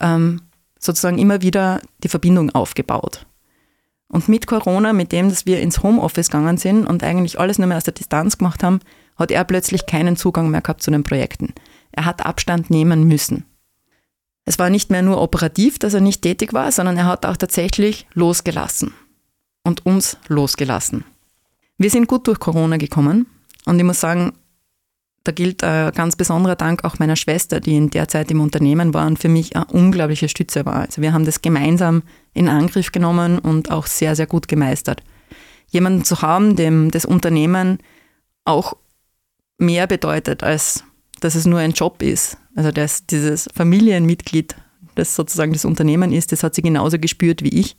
ähm, 0.00 0.42
sozusagen 0.78 1.18
immer 1.18 1.42
wieder 1.42 1.80
die 2.02 2.08
Verbindung 2.08 2.50
aufgebaut. 2.50 3.26
Und 4.08 4.28
mit 4.28 4.46
Corona, 4.46 4.92
mit 4.92 5.12
dem, 5.12 5.30
dass 5.30 5.46
wir 5.46 5.60
ins 5.60 5.82
Homeoffice 5.82 6.28
gegangen 6.28 6.58
sind 6.58 6.86
und 6.86 7.02
eigentlich 7.02 7.40
alles 7.40 7.58
nur 7.58 7.68
mehr 7.68 7.78
aus 7.78 7.84
der 7.84 7.94
Distanz 7.94 8.36
gemacht 8.36 8.62
haben, 8.62 8.80
hat 9.16 9.30
er 9.30 9.44
plötzlich 9.44 9.86
keinen 9.86 10.16
Zugang 10.16 10.50
mehr 10.50 10.60
gehabt 10.60 10.82
zu 10.82 10.90
den 10.90 11.02
Projekten. 11.02 11.54
Er 11.92 12.04
hat 12.04 12.26
Abstand 12.26 12.68
nehmen 12.68 13.04
müssen. 13.04 13.46
Es 14.44 14.58
war 14.58 14.70
nicht 14.70 14.90
mehr 14.90 15.02
nur 15.02 15.20
operativ, 15.20 15.78
dass 15.78 15.94
er 15.94 16.00
nicht 16.00 16.22
tätig 16.22 16.52
war, 16.52 16.72
sondern 16.72 16.96
er 16.96 17.06
hat 17.06 17.26
auch 17.26 17.36
tatsächlich 17.36 18.06
losgelassen 18.14 18.92
und 19.62 19.86
uns 19.86 20.16
losgelassen. 20.28 21.04
Wir 21.78 21.90
sind 21.90 22.08
gut 22.08 22.26
durch 22.26 22.40
Corona 22.40 22.76
gekommen 22.76 23.26
und 23.64 23.78
ich 23.78 23.84
muss 23.84 24.00
sagen, 24.00 24.32
da 25.24 25.30
gilt 25.30 25.62
ein 25.62 25.92
ganz 25.92 26.16
besonderer 26.16 26.56
Dank 26.56 26.84
auch 26.84 26.98
meiner 26.98 27.14
Schwester, 27.14 27.60
die 27.60 27.76
in 27.76 27.90
der 27.90 28.08
Zeit 28.08 28.30
im 28.32 28.40
Unternehmen 28.40 28.92
war 28.92 29.06
und 29.06 29.20
für 29.20 29.28
mich 29.28 29.54
eine 29.54 29.66
unglaubliche 29.66 30.28
Stütze 30.28 30.66
war. 30.66 30.76
Also 30.76 31.00
wir 31.00 31.12
haben 31.12 31.24
das 31.24 31.42
gemeinsam 31.42 32.02
in 32.34 32.48
Angriff 32.48 32.90
genommen 32.90 33.38
und 33.38 33.70
auch 33.70 33.86
sehr, 33.86 34.16
sehr 34.16 34.26
gut 34.26 34.48
gemeistert. 34.48 35.02
Jemanden 35.68 36.04
zu 36.04 36.22
haben, 36.22 36.56
dem 36.56 36.90
das 36.90 37.04
Unternehmen 37.04 37.78
auch 38.44 38.76
mehr 39.58 39.86
bedeutet, 39.86 40.42
als 40.42 40.84
dass 41.22 41.36
es 41.36 41.46
nur 41.46 41.60
ein 41.60 41.72
Job 41.72 42.02
ist. 42.02 42.36
Also 42.56 42.72
dass 42.72 43.06
dieses 43.06 43.48
Familienmitglied, 43.54 44.56
das 44.96 45.14
sozusagen 45.14 45.52
das 45.52 45.64
Unternehmen 45.64 46.12
ist, 46.12 46.32
das 46.32 46.42
hat 46.42 46.54
sie 46.54 46.62
genauso 46.62 46.98
gespürt 46.98 47.42
wie 47.42 47.60
ich. 47.60 47.76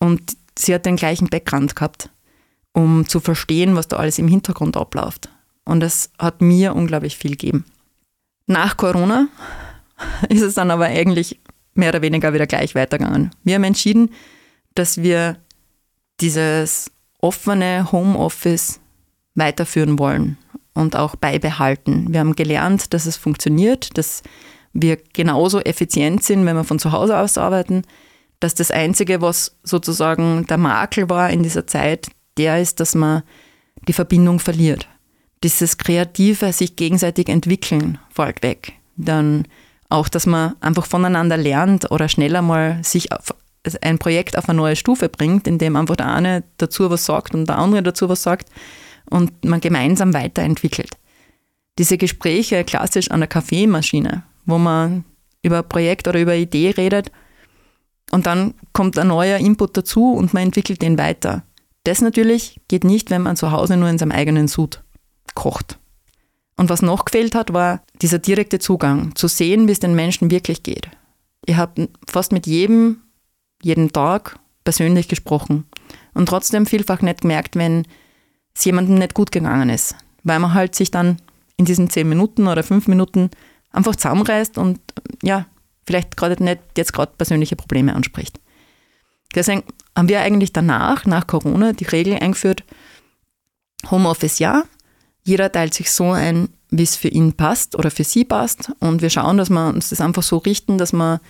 Und 0.00 0.36
sie 0.58 0.74
hat 0.74 0.84
den 0.84 0.96
gleichen 0.96 1.28
Background 1.28 1.76
gehabt, 1.76 2.10
um 2.72 3.06
zu 3.06 3.20
verstehen, 3.20 3.76
was 3.76 3.88
da 3.88 3.96
alles 3.96 4.18
im 4.18 4.28
Hintergrund 4.28 4.76
abläuft. 4.76 5.30
Und 5.64 5.80
das 5.80 6.10
hat 6.18 6.42
mir 6.42 6.74
unglaublich 6.74 7.16
viel 7.16 7.32
gegeben. 7.32 7.64
Nach 8.46 8.76
Corona 8.76 9.28
ist 10.28 10.42
es 10.42 10.54
dann 10.54 10.72
aber 10.72 10.86
eigentlich 10.86 11.38
mehr 11.74 11.90
oder 11.90 12.02
weniger 12.02 12.34
wieder 12.34 12.48
gleich 12.48 12.74
weitergegangen. 12.74 13.30
Wir 13.44 13.54
haben 13.54 13.64
entschieden, 13.64 14.10
dass 14.74 15.02
wir 15.02 15.36
dieses 16.20 16.90
offene 17.20 17.92
Homeoffice 17.92 18.80
weiterführen 19.40 19.98
wollen 19.98 20.36
und 20.74 20.94
auch 20.94 21.16
beibehalten. 21.16 22.06
Wir 22.10 22.20
haben 22.20 22.36
gelernt, 22.36 22.94
dass 22.94 23.06
es 23.06 23.16
funktioniert, 23.16 23.98
dass 23.98 24.22
wir 24.72 24.98
genauso 25.12 25.60
effizient 25.60 26.22
sind, 26.22 26.46
wenn 26.46 26.56
wir 26.56 26.64
von 26.64 26.78
zu 26.78 26.92
Hause 26.92 27.18
aus 27.18 27.36
arbeiten, 27.36 27.82
dass 28.38 28.54
das 28.54 28.70
Einzige, 28.70 29.20
was 29.20 29.56
sozusagen 29.64 30.46
der 30.46 30.58
Makel 30.58 31.10
war 31.10 31.30
in 31.30 31.42
dieser 31.42 31.66
Zeit, 31.66 32.08
der 32.36 32.60
ist, 32.60 32.80
dass 32.80 32.94
man 32.94 33.22
die 33.88 33.92
Verbindung 33.92 34.38
verliert. 34.38 34.88
Dieses 35.42 35.78
kreative, 35.78 36.52
sich 36.52 36.76
gegenseitig 36.76 37.28
entwickeln 37.28 37.98
fällt 38.10 38.42
weg. 38.42 38.74
Dann 38.96 39.46
auch, 39.88 40.08
dass 40.08 40.26
man 40.26 40.54
einfach 40.60 40.86
voneinander 40.86 41.36
lernt 41.36 41.90
oder 41.90 42.08
schneller 42.08 42.42
mal 42.42 42.78
sich 42.84 43.10
auf 43.12 43.34
ein 43.82 43.98
Projekt 43.98 44.38
auf 44.38 44.48
eine 44.48 44.56
neue 44.56 44.76
Stufe 44.76 45.08
bringt, 45.08 45.46
indem 45.46 45.76
einfach 45.76 45.96
der 45.96 46.14
eine 46.14 46.44
dazu 46.56 46.88
was 46.88 47.04
sagt 47.04 47.34
und 47.34 47.46
der 47.46 47.58
andere 47.58 47.82
dazu 47.82 48.08
was 48.08 48.22
sagt 48.22 48.48
und 49.10 49.44
man 49.44 49.60
gemeinsam 49.60 50.14
weiterentwickelt. 50.14 50.90
Diese 51.78 51.98
Gespräche 51.98 52.64
klassisch 52.64 53.10
an 53.10 53.20
der 53.20 53.28
Kaffeemaschine, 53.28 54.22
wo 54.46 54.58
man 54.58 55.04
über 55.42 55.62
Projekt 55.62 56.08
oder 56.08 56.20
über 56.20 56.34
Idee 56.34 56.70
redet 56.70 57.10
und 58.10 58.26
dann 58.26 58.54
kommt 58.72 58.98
ein 58.98 59.08
neuer 59.08 59.38
Input 59.38 59.76
dazu 59.76 60.12
und 60.12 60.34
man 60.34 60.44
entwickelt 60.44 60.82
den 60.82 60.98
weiter. 60.98 61.44
Das 61.84 62.00
natürlich 62.00 62.60
geht 62.68 62.84
nicht, 62.84 63.10
wenn 63.10 63.22
man 63.22 63.36
zu 63.36 63.52
Hause 63.52 63.76
nur 63.76 63.88
in 63.88 63.98
seinem 63.98 64.12
eigenen 64.12 64.48
Sud 64.48 64.82
kocht. 65.34 65.78
Und 66.56 66.68
was 66.68 66.82
noch 66.82 67.06
gefehlt 67.06 67.34
hat, 67.34 67.54
war 67.54 67.82
dieser 68.02 68.18
direkte 68.18 68.58
Zugang, 68.58 69.14
zu 69.14 69.28
sehen, 69.28 69.66
wie 69.66 69.72
es 69.72 69.80
den 69.80 69.94
Menschen 69.94 70.30
wirklich 70.30 70.62
geht. 70.62 70.90
Ich 71.46 71.56
habe 71.56 71.88
fast 72.06 72.32
mit 72.32 72.46
jedem, 72.46 72.98
jeden 73.62 73.92
Tag 73.92 74.38
persönlich 74.64 75.08
gesprochen 75.08 75.64
und 76.12 76.28
trotzdem 76.28 76.66
vielfach 76.66 77.00
nicht 77.00 77.22
gemerkt, 77.22 77.56
wenn 77.56 77.86
es 78.54 78.64
jemandem 78.64 78.96
nicht 78.96 79.14
gut 79.14 79.32
gegangen 79.32 79.70
ist, 79.70 79.94
weil 80.22 80.38
man 80.38 80.54
halt 80.54 80.74
sich 80.74 80.90
dann 80.90 81.16
in 81.56 81.64
diesen 81.64 81.90
zehn 81.90 82.08
Minuten 82.08 82.48
oder 82.48 82.62
fünf 82.62 82.88
Minuten 82.88 83.30
einfach 83.70 83.96
zusammenreißt 83.96 84.58
und 84.58 84.80
ja, 85.22 85.46
vielleicht 85.86 86.16
gerade 86.16 86.42
nicht 86.42 86.60
jetzt 86.76 86.92
gerade 86.92 87.12
persönliche 87.16 87.56
Probleme 87.56 87.94
anspricht. 87.94 88.40
Deswegen 89.34 89.62
haben 89.96 90.08
wir 90.08 90.20
eigentlich 90.20 90.52
danach, 90.52 91.06
nach 91.06 91.26
Corona, 91.26 91.72
die 91.72 91.84
Regel 91.84 92.14
eingeführt, 92.14 92.64
Homeoffice 93.90 94.38
ja, 94.38 94.64
jeder 95.22 95.52
teilt 95.52 95.74
sich 95.74 95.90
so 95.90 96.12
ein, 96.12 96.48
wie 96.70 96.82
es 96.82 96.96
für 96.96 97.08
ihn 97.08 97.34
passt 97.34 97.76
oder 97.76 97.90
für 97.90 98.04
sie 98.04 98.24
passt. 98.24 98.72
Und 98.80 99.02
wir 99.02 99.10
schauen, 99.10 99.36
dass 99.36 99.50
wir 99.50 99.68
uns 99.68 99.90
das 99.90 100.00
einfach 100.00 100.22
so 100.22 100.38
richten, 100.38 100.78
dass 100.78 100.92
man 100.92 101.20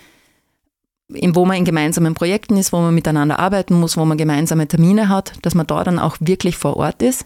wo 1.10 1.44
man 1.44 1.56
in 1.56 1.64
gemeinsamen 1.64 2.14
Projekten 2.14 2.56
ist, 2.56 2.72
wo 2.72 2.78
man 2.78 2.94
miteinander 2.94 3.38
arbeiten 3.38 3.78
muss, 3.78 3.96
wo 3.96 4.04
man 4.04 4.18
gemeinsame 4.18 4.68
Termine 4.68 5.08
hat, 5.08 5.32
dass 5.42 5.54
man 5.54 5.66
da 5.66 5.82
dann 5.84 5.98
auch 5.98 6.16
wirklich 6.20 6.56
vor 6.56 6.76
Ort 6.76 7.02
ist. 7.02 7.24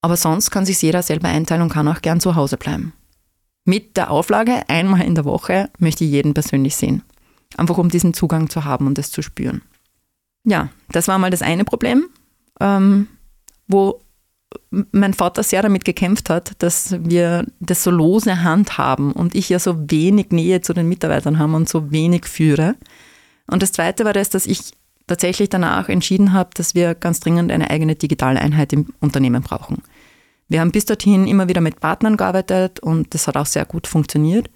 Aber 0.00 0.16
sonst 0.16 0.50
kann 0.50 0.66
sich 0.66 0.82
jeder 0.82 1.02
selber 1.02 1.28
einteilen 1.28 1.62
und 1.62 1.72
kann 1.72 1.88
auch 1.88 2.02
gern 2.02 2.20
zu 2.20 2.34
Hause 2.34 2.56
bleiben. 2.56 2.92
Mit 3.64 3.96
der 3.96 4.10
Auflage, 4.10 4.68
einmal 4.68 5.02
in 5.02 5.14
der 5.14 5.24
Woche 5.24 5.70
möchte 5.78 6.04
ich 6.04 6.10
jeden 6.10 6.34
persönlich 6.34 6.74
sehen. 6.74 7.02
Einfach 7.56 7.78
um 7.78 7.88
diesen 7.88 8.14
Zugang 8.14 8.50
zu 8.50 8.64
haben 8.64 8.86
und 8.86 8.98
das 8.98 9.12
zu 9.12 9.22
spüren. 9.22 9.62
Ja, 10.44 10.70
das 10.90 11.06
war 11.06 11.18
mal 11.18 11.30
das 11.30 11.42
eine 11.42 11.64
Problem, 11.64 12.08
ähm, 12.60 13.06
wo 13.68 14.00
mein 14.70 15.14
Vater 15.14 15.42
sehr 15.42 15.62
damit 15.62 15.84
gekämpft 15.84 16.30
hat, 16.30 16.52
dass 16.58 16.96
wir 16.98 17.46
das 17.60 17.82
so 17.82 17.90
lose 17.90 18.42
Hand 18.42 18.78
haben 18.78 19.12
und 19.12 19.34
ich 19.34 19.48
ja 19.48 19.58
so 19.58 19.90
wenig 19.90 20.30
Nähe 20.30 20.60
zu 20.60 20.72
den 20.72 20.88
Mitarbeitern 20.88 21.38
habe 21.38 21.54
und 21.54 21.68
so 21.68 21.92
wenig 21.92 22.26
führe. 22.26 22.76
Und 23.46 23.62
das 23.62 23.72
Zweite 23.72 24.04
war 24.04 24.12
das, 24.12 24.30
dass 24.30 24.46
ich 24.46 24.72
tatsächlich 25.06 25.50
danach 25.50 25.88
entschieden 25.88 26.32
habe, 26.32 26.50
dass 26.54 26.74
wir 26.74 26.94
ganz 26.94 27.20
dringend 27.20 27.52
eine 27.52 27.70
eigene 27.70 27.96
digitale 27.96 28.40
Einheit 28.40 28.72
im 28.72 28.88
Unternehmen 29.00 29.42
brauchen. 29.42 29.82
Wir 30.48 30.60
haben 30.60 30.72
bis 30.72 30.84
dorthin 30.84 31.26
immer 31.26 31.48
wieder 31.48 31.60
mit 31.60 31.80
Partnern 31.80 32.16
gearbeitet 32.16 32.80
und 32.80 33.14
das 33.14 33.26
hat 33.26 33.36
auch 33.36 33.46
sehr 33.46 33.64
gut 33.64 33.86
funktioniert. 33.86 34.50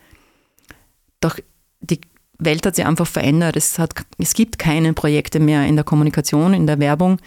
Doch 1.20 1.38
die 1.80 2.00
Welt 2.38 2.66
hat 2.66 2.76
sich 2.76 2.84
einfach 2.84 3.06
verändert. 3.06 3.56
Es, 3.56 3.78
hat, 3.78 3.94
es 4.18 4.34
gibt 4.34 4.58
keine 4.58 4.92
Projekte 4.92 5.40
mehr 5.40 5.66
in 5.66 5.76
der 5.76 5.84
Kommunikation, 5.84 6.54
in 6.54 6.66
der 6.66 6.78
Werbung, 6.78 7.18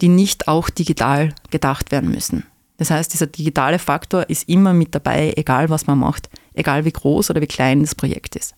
die 0.00 0.08
nicht 0.08 0.48
auch 0.48 0.70
digital 0.70 1.34
gedacht 1.50 1.92
werden 1.92 2.10
müssen. 2.10 2.44
Das 2.76 2.90
heißt, 2.90 3.12
dieser 3.12 3.26
digitale 3.26 3.78
Faktor 3.78 4.28
ist 4.28 4.48
immer 4.48 4.72
mit 4.72 4.94
dabei, 4.94 5.32
egal 5.36 5.70
was 5.70 5.86
man 5.86 5.98
macht, 5.98 6.28
egal 6.54 6.84
wie 6.84 6.92
groß 6.92 7.30
oder 7.30 7.40
wie 7.40 7.46
klein 7.46 7.82
das 7.82 7.94
Projekt 7.94 8.34
ist. 8.36 8.54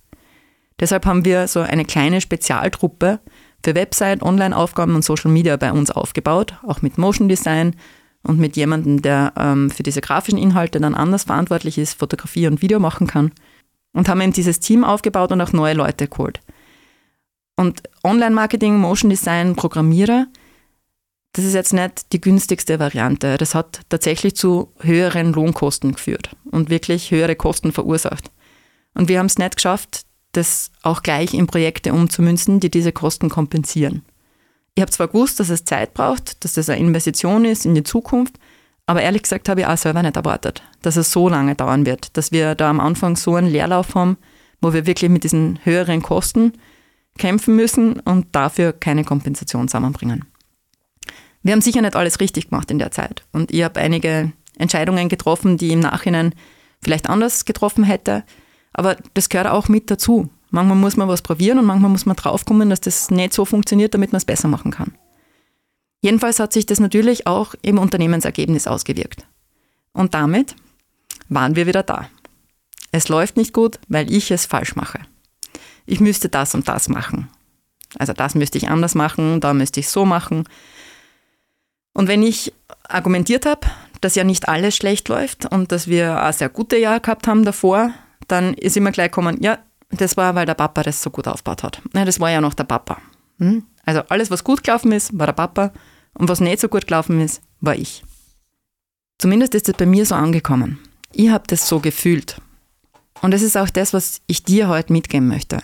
Deshalb 0.80 1.06
haben 1.06 1.24
wir 1.24 1.48
so 1.48 1.60
eine 1.60 1.84
kleine 1.84 2.20
Spezialtruppe 2.20 3.20
für 3.64 3.74
Website, 3.74 4.22
Online-Aufgaben 4.22 4.94
und 4.94 5.04
Social 5.04 5.30
Media 5.30 5.56
bei 5.56 5.72
uns 5.72 5.90
aufgebaut, 5.90 6.54
auch 6.66 6.82
mit 6.82 6.98
Motion 6.98 7.28
Design 7.28 7.74
und 8.22 8.38
mit 8.38 8.56
jemandem, 8.56 9.02
der 9.02 9.32
ähm, 9.36 9.70
für 9.70 9.82
diese 9.82 10.00
grafischen 10.00 10.38
Inhalte 10.38 10.80
dann 10.80 10.94
anders 10.94 11.24
verantwortlich 11.24 11.78
ist, 11.78 11.98
Fotografie 11.98 12.46
und 12.46 12.62
Video 12.62 12.80
machen 12.80 13.06
kann. 13.06 13.32
Und 13.92 14.08
haben 14.08 14.20
eben 14.20 14.32
dieses 14.32 14.60
Team 14.60 14.84
aufgebaut 14.84 15.32
und 15.32 15.40
auch 15.40 15.52
neue 15.52 15.72
Leute 15.72 16.06
geholt. 16.06 16.40
Und 17.56 17.82
Online-Marketing, 18.04 18.76
Motion 18.76 19.08
Design, 19.08 19.56
Programmierer, 19.56 20.26
das 21.36 21.44
ist 21.44 21.52
jetzt 21.52 21.74
nicht 21.74 22.14
die 22.14 22.20
günstigste 22.20 22.78
Variante. 22.78 23.36
Das 23.36 23.54
hat 23.54 23.80
tatsächlich 23.90 24.36
zu 24.36 24.72
höheren 24.80 25.34
Lohnkosten 25.34 25.92
geführt 25.92 26.34
und 26.50 26.70
wirklich 26.70 27.10
höhere 27.10 27.36
Kosten 27.36 27.72
verursacht. 27.72 28.30
Und 28.94 29.10
wir 29.10 29.18
haben 29.18 29.26
es 29.26 29.36
nicht 29.36 29.56
geschafft, 29.56 30.06
das 30.32 30.70
auch 30.82 31.02
gleich 31.02 31.34
in 31.34 31.46
Projekte 31.46 31.92
umzumünzen, 31.92 32.58
die 32.58 32.70
diese 32.70 32.90
Kosten 32.90 33.28
kompensieren. 33.28 34.02
Ich 34.74 34.80
habe 34.80 34.90
zwar 34.90 35.08
gewusst, 35.08 35.38
dass 35.38 35.50
es 35.50 35.66
Zeit 35.66 35.92
braucht, 35.92 36.42
dass 36.42 36.54
das 36.54 36.70
eine 36.70 36.80
Investition 36.80 37.44
ist 37.44 37.66
in 37.66 37.74
die 37.74 37.84
Zukunft, 37.84 38.36
aber 38.86 39.02
ehrlich 39.02 39.22
gesagt 39.22 39.50
habe 39.50 39.60
ich 39.60 39.66
auch 39.66 39.76
selber 39.76 40.02
nicht 40.02 40.16
erwartet, 40.16 40.62
dass 40.80 40.96
es 40.96 41.12
so 41.12 41.28
lange 41.28 41.54
dauern 41.54 41.84
wird, 41.84 42.16
dass 42.16 42.32
wir 42.32 42.54
da 42.54 42.70
am 42.70 42.80
Anfang 42.80 43.14
so 43.14 43.34
einen 43.34 43.48
Leerlauf 43.48 43.94
haben, 43.94 44.16
wo 44.62 44.72
wir 44.72 44.86
wirklich 44.86 45.10
mit 45.10 45.24
diesen 45.24 45.58
höheren 45.64 46.00
Kosten 46.00 46.54
kämpfen 47.18 47.56
müssen 47.56 48.00
und 48.00 48.34
dafür 48.34 48.72
keine 48.72 49.04
Kompensation 49.04 49.68
zusammenbringen. 49.68 50.24
Wir 51.46 51.52
haben 51.52 51.60
sicher 51.60 51.80
nicht 51.80 51.94
alles 51.94 52.18
richtig 52.18 52.50
gemacht 52.50 52.72
in 52.72 52.80
der 52.80 52.90
Zeit. 52.90 53.22
Und 53.30 53.52
ich 53.52 53.62
habe 53.62 53.78
einige 53.78 54.32
Entscheidungen 54.58 55.08
getroffen, 55.08 55.56
die 55.56 55.70
im 55.70 55.78
Nachhinein 55.78 56.34
vielleicht 56.82 57.08
anders 57.08 57.44
getroffen 57.44 57.84
hätte. 57.84 58.24
Aber 58.72 58.96
das 59.14 59.28
gehört 59.28 59.46
auch 59.46 59.68
mit 59.68 59.88
dazu. 59.88 60.28
Manchmal 60.50 60.76
muss 60.76 60.96
man 60.96 61.06
was 61.06 61.22
probieren 61.22 61.60
und 61.60 61.64
manchmal 61.64 61.92
muss 61.92 62.04
man 62.04 62.16
draufkommen, 62.16 62.68
dass 62.68 62.80
das 62.80 63.12
nicht 63.12 63.32
so 63.32 63.44
funktioniert, 63.44 63.94
damit 63.94 64.10
man 64.10 64.16
es 64.16 64.24
besser 64.24 64.48
machen 64.48 64.72
kann. 64.72 64.94
Jedenfalls 66.00 66.40
hat 66.40 66.52
sich 66.52 66.66
das 66.66 66.80
natürlich 66.80 67.28
auch 67.28 67.54
im 67.62 67.78
Unternehmensergebnis 67.78 68.66
ausgewirkt. 68.66 69.24
Und 69.92 70.14
damit 70.14 70.56
waren 71.28 71.54
wir 71.54 71.68
wieder 71.68 71.84
da. 71.84 72.08
Es 72.90 73.08
läuft 73.08 73.36
nicht 73.36 73.52
gut, 73.52 73.78
weil 73.86 74.10
ich 74.10 74.32
es 74.32 74.46
falsch 74.46 74.74
mache. 74.74 74.98
Ich 75.86 76.00
müsste 76.00 76.28
das 76.28 76.56
und 76.56 76.66
das 76.66 76.88
machen. 76.88 77.28
Also 78.00 78.14
das 78.14 78.34
müsste 78.34 78.58
ich 78.58 78.68
anders 78.68 78.96
machen, 78.96 79.40
da 79.40 79.54
müsste 79.54 79.78
ich 79.78 79.88
so 79.88 80.04
machen. 80.04 80.42
Und 81.96 82.08
wenn 82.08 82.22
ich 82.22 82.52
argumentiert 82.86 83.46
habe, 83.46 83.66
dass 84.02 84.16
ja 84.16 84.22
nicht 84.22 84.50
alles 84.50 84.76
schlecht 84.76 85.08
läuft 85.08 85.50
und 85.50 85.72
dass 85.72 85.88
wir 85.88 86.22
ein 86.22 86.32
sehr 86.34 86.50
gute 86.50 86.76
Jahr 86.76 87.00
gehabt 87.00 87.26
haben 87.26 87.42
davor, 87.42 87.90
dann 88.28 88.52
ist 88.52 88.76
immer 88.76 88.90
gleich 88.90 89.06
gekommen, 89.06 89.38
ja, 89.40 89.58
das 89.88 90.18
war, 90.18 90.34
weil 90.34 90.44
der 90.44 90.52
Papa 90.52 90.82
das 90.82 91.02
so 91.02 91.08
gut 91.08 91.26
aufgebaut 91.26 91.62
hat. 91.62 91.80
Ja, 91.94 92.04
das 92.04 92.20
war 92.20 92.30
ja 92.30 92.42
noch 92.42 92.52
der 92.52 92.64
Papa. 92.64 92.98
Hm? 93.38 93.64
Also 93.86 94.02
alles, 94.10 94.30
was 94.30 94.44
gut 94.44 94.62
gelaufen 94.62 94.92
ist, 94.92 95.18
war 95.18 95.24
der 95.24 95.32
Papa 95.32 95.72
und 96.12 96.28
was 96.28 96.40
nicht 96.40 96.60
so 96.60 96.68
gut 96.68 96.86
gelaufen 96.86 97.18
ist, 97.18 97.40
war 97.62 97.74
ich. 97.74 98.04
Zumindest 99.16 99.54
ist 99.54 99.70
es 99.70 99.74
bei 99.74 99.86
mir 99.86 100.04
so 100.04 100.16
angekommen. 100.16 100.78
Ich 101.14 101.30
habe 101.30 101.44
das 101.46 101.66
so 101.66 101.80
gefühlt. 101.80 102.42
Und 103.22 103.32
es 103.32 103.40
ist 103.40 103.56
auch 103.56 103.70
das, 103.70 103.94
was 103.94 104.20
ich 104.26 104.42
dir 104.42 104.68
heute 104.68 104.92
mitgeben 104.92 105.28
möchte. 105.28 105.62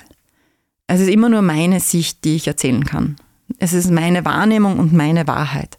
Es 0.87 0.99
ist 0.99 1.11
immer 1.11 1.29
nur 1.29 1.43
meine 1.43 1.81
Sicht, 1.81 2.25
die 2.25 2.37
ich 2.37 2.47
erzählen 2.47 2.87
kann. 2.87 3.17
Es 3.59 3.75
ist 3.75 3.91
meine 3.91 4.25
Wahrnehmung 4.25 4.79
und 4.79 4.95
meine 4.95 5.27
Wahrheit. 5.27 5.79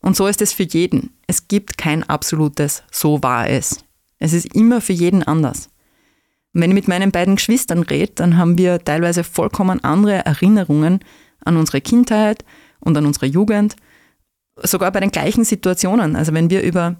Und 0.00 0.16
so 0.16 0.26
ist 0.26 0.42
es 0.42 0.52
für 0.52 0.62
jeden. 0.62 1.10
Es 1.26 1.48
gibt 1.48 1.78
kein 1.78 2.02
absolutes 2.08 2.82
So 2.90 3.22
war 3.22 3.48
es. 3.48 3.84
Es 4.18 4.32
ist 4.32 4.54
immer 4.54 4.80
für 4.80 4.92
jeden 4.92 5.22
anders. 5.22 5.68
Und 6.52 6.62
wenn 6.62 6.70
ich 6.70 6.74
mit 6.74 6.88
meinen 6.88 7.12
beiden 7.12 7.36
Geschwistern 7.36 7.82
rede, 7.82 8.12
dann 8.14 8.36
haben 8.36 8.58
wir 8.58 8.82
teilweise 8.82 9.24
vollkommen 9.24 9.82
andere 9.84 10.24
Erinnerungen 10.24 11.00
an 11.44 11.56
unsere 11.56 11.80
Kindheit 11.80 12.44
und 12.80 12.96
an 12.96 13.06
unsere 13.06 13.26
Jugend, 13.26 13.76
sogar 14.62 14.90
bei 14.90 15.00
den 15.00 15.10
gleichen 15.10 15.44
Situationen. 15.44 16.16
Also 16.16 16.34
wenn 16.34 16.50
wir 16.50 16.62
über 16.62 16.96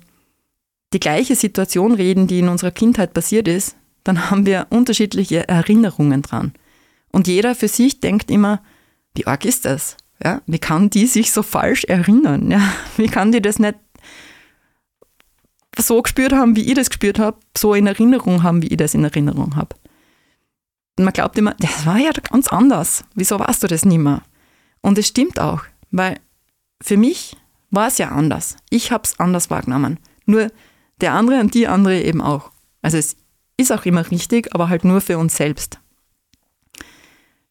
die 0.93 1.01
gleiche 1.01 1.37
Situation 1.37 1.93
reden, 1.93 2.27
die 2.27 2.39
in 2.39 2.49
unserer 2.49 2.71
Kindheit 2.71 3.13
passiert 3.13 3.49
ist, 3.49 3.77
dann 4.05 4.31
haben 4.31 4.47
wir 4.47 4.67
unterschiedliche 4.71 5.47
Erinnerungen 5.49 6.23
dran. 6.23 6.53
Und 7.13 7.27
jeder 7.27 7.55
für 7.55 7.69
sich 7.69 8.01
denkt 8.01 8.31
immer, 8.31 8.63
wie 9.15 9.27
arg 9.27 9.45
ist 9.45 9.65
das? 9.65 9.97
Ja, 10.23 10.43
wie 10.47 10.59
kann 10.59 10.91
die 10.91 11.07
sich 11.07 11.33
so 11.33 11.43
falsch 11.43 11.85
erinnern? 11.85 12.51
Ja, 12.51 12.61
wie 12.97 13.09
kann 13.09 13.33
die 13.33 13.43
das 13.43 13.59
nicht 13.59 13.77
so 15.79 16.03
gespürt 16.03 16.33
haben, 16.33 16.57
wie 16.57 16.69
ich 16.69 16.75
das 16.75 16.91
gespürt 16.91 17.19
habe, 17.19 17.39
so 17.57 17.75
in 17.75 17.87
Erinnerung 17.87 18.43
haben, 18.43 18.63
wie 18.63 18.69
ich 18.69 18.77
das 18.77 18.95
in 18.95 19.05
Erinnerung 19.05 19.57
habe? 19.57 19.77
Man 20.99 21.13
glaubt 21.13 21.39
immer, 21.39 21.55
das 21.59 21.87
war 21.87 21.99
ja 21.99 22.11
ganz 22.11 22.49
anders. 22.49 23.05
Wieso 23.15 23.39
warst 23.39 23.63
du 23.63 23.67
das 23.67 23.85
nicht 23.85 23.99
mehr? 23.99 24.23
Und 24.83 24.99
es 24.99 25.09
stimmt 25.09 25.41
auch, 25.41 25.63
weil 25.91 26.21
für 26.83 26.97
mich 26.97 27.37
war 27.71 27.89
es 27.89 27.99
ja 27.99 28.09
anders. 28.09 28.57
Ich 28.69 28.93
habe 28.93 29.05
es 29.05 29.19
anders 29.19 29.49
wahrgenommen. 29.49 29.99
Nur 30.27 30.51
der 31.01 31.15
andere 31.15 31.41
und 31.41 31.55
die 31.55 31.67
andere 31.67 32.03
eben 32.03 32.21
auch. 32.21 32.51
Also 32.83 32.99
es 32.99 33.17
ist 33.57 33.73
auch 33.73 33.85
immer 33.85 34.11
richtig, 34.11 34.55
aber 34.55 34.69
halt 34.69 34.85
nur 34.85 35.01
für 35.01 35.19
uns 35.19 35.37
selbst. 35.37 35.81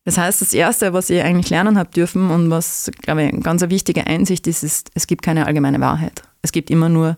Das 0.10 0.18
heißt, 0.18 0.42
das 0.42 0.56
Erste, 0.56 0.92
was 0.92 1.12
ich 1.12 1.22
eigentlich 1.22 1.52
lernen 1.52 1.78
habe 1.78 1.92
dürfen 1.92 2.32
und 2.32 2.50
was, 2.50 2.90
glaube 3.04 3.22
ich, 3.22 3.32
eine 3.32 3.44
ganz 3.44 3.62
wichtige 3.62 4.08
Einsicht 4.08 4.48
ist, 4.48 4.64
ist, 4.64 4.90
es 4.96 5.06
gibt 5.06 5.22
keine 5.22 5.46
allgemeine 5.46 5.80
Wahrheit. 5.82 6.24
Es 6.42 6.52
gibt 6.52 6.72
immer 6.72 6.90
nur 6.90 7.16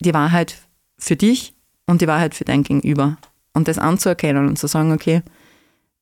die 0.00 0.14
Wahrheit 0.14 0.56
für 0.96 1.14
dich 1.16 1.52
und 1.84 2.00
die 2.00 2.06
Wahrheit 2.06 2.34
für 2.34 2.46
dein 2.46 2.62
Gegenüber. 2.62 3.18
Und 3.52 3.68
das 3.68 3.76
anzuerkennen 3.76 4.48
und 4.48 4.58
zu 4.58 4.66
sagen, 4.66 4.92
okay, 4.92 5.20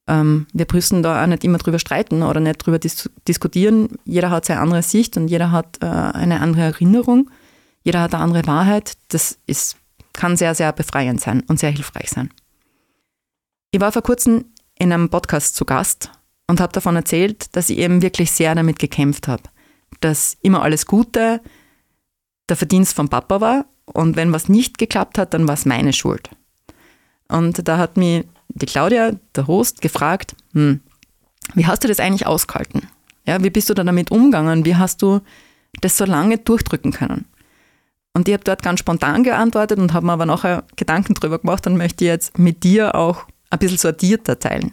ähm, 0.07 0.47
wir 0.53 0.69
müssen 0.73 1.03
da 1.03 1.21
auch 1.21 1.27
nicht 1.27 1.43
immer 1.43 1.59
drüber 1.59 1.81
streiten 1.81 2.23
oder 2.23 2.39
nicht 2.39 2.65
drüber 2.65 2.79
dis 2.79 3.11
diskutieren. 3.27 3.89
Jeder 4.05 4.31
hat 4.31 4.45
seine 4.45 4.61
andere 4.61 4.85
Sicht 4.85 5.17
und 5.17 5.27
jeder 5.27 5.51
hat 5.51 5.79
äh, 5.83 5.87
eine 5.87 6.41
andere 6.41 6.63
Erinnerung. 6.63 7.29
Jeder 7.83 8.03
hat 8.03 8.15
eine 8.15 8.23
andere 8.23 8.47
Wahrheit. 8.47 8.93
Das 9.09 9.37
ist, 9.47 9.77
kann 10.13 10.37
sehr, 10.37 10.55
sehr 10.55 10.73
befreiend 10.73 11.21
sein 11.21 11.43
und 11.49 11.59
sehr 11.59 11.71
hilfreich 11.71 12.09
sein. 12.09 12.31
Ich 13.73 13.81
war 13.81 13.91
vor 13.91 14.03
kurzem 14.03 14.45
in 14.79 14.93
einem 14.93 15.09
Podcast 15.09 15.57
zu 15.57 15.65
Gast 15.65 16.11
und 16.47 16.61
habe 16.61 16.73
davon 16.73 16.97
erzählt, 16.97 17.55
dass 17.57 17.71
ich 17.71 17.79
eben 17.79 18.03
wirklich 18.03 18.31
sehr 18.31 18.55
damit 18.55 18.79
gekämpft 18.79 19.29
habe, 19.29 19.43
dass 20.01 20.37
immer 20.43 20.63
alles 20.63 20.87
Gute 20.87 21.41
der 22.49 22.57
Verdienst 22.57 22.95
von 22.95 23.09
Papa 23.09 23.41
war 23.41 23.67
und 23.87 24.17
wenn 24.17 24.33
was 24.33 24.49
nicht 24.49 24.79
geklappt 24.79 25.19
hat, 25.19 25.35
dann 25.35 25.47
war 25.47 25.55
es 25.55 25.67
meine 25.67 25.93
Schuld. 25.93 26.31
Und 27.29 27.69
da 27.69 27.79
hat 27.79 27.97
mich 27.97 28.25
die 28.49 28.67
Claudia, 28.67 29.13
der 29.35 29.47
Host, 29.47 29.81
gefragt, 29.81 30.35
hm, 30.55 30.81
wie 31.55 31.67
hast 31.67 31.85
du 31.85 31.89
das 31.89 32.01
eigentlich 32.01 32.27
ausgehalten? 32.27 32.89
Ja, 33.27 33.43
wie 33.43 33.51
bist 33.51 33.69
du 33.69 33.75
da 33.75 33.85
damit 33.85 34.11
umgegangen? 34.11 34.65
Wie 34.65 34.77
hast 34.77 35.03
du 35.03 35.21
das 35.81 35.97
so 35.97 36.05
lange 36.05 36.39
durchdrücken 36.39 36.93
können? 36.93 37.27
Und 38.15 38.27
ich 38.27 38.35
habe 38.35 38.45
dort 38.45 38.63
ganz 38.63 38.81
spontan 38.81 39.23
geantwortet 39.23 39.79
und 39.79 39.93
habe 39.93 40.07
mir 40.07 40.13
aber 40.13 40.27
nachher 40.27 40.65
Gedanken 40.77 41.15
drüber 41.15 41.39
gemacht 41.39 41.67
und 41.67 41.77
möchte 41.77 42.05
jetzt 42.05 42.39
mit 42.39 42.65
dir 42.65 42.95
auch 42.95 43.27
ein 43.51 43.59
bisschen 43.59 43.79
sortierter 43.79 44.39
teilen. 44.39 44.73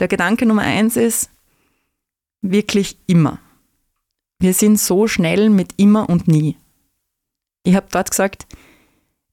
Der 0.00 0.08
Gedanke 0.08 0.46
Nummer 0.46 0.62
eins 0.62 0.96
ist 0.96 1.30
wirklich 2.42 2.98
immer. 3.06 3.38
Wir 4.38 4.52
sind 4.52 4.78
so 4.78 5.08
schnell 5.08 5.48
mit 5.50 5.74
immer 5.76 6.08
und 6.08 6.28
nie. 6.28 6.56
Ich 7.62 7.74
habe 7.74 7.86
dort 7.90 8.10
gesagt, 8.10 8.46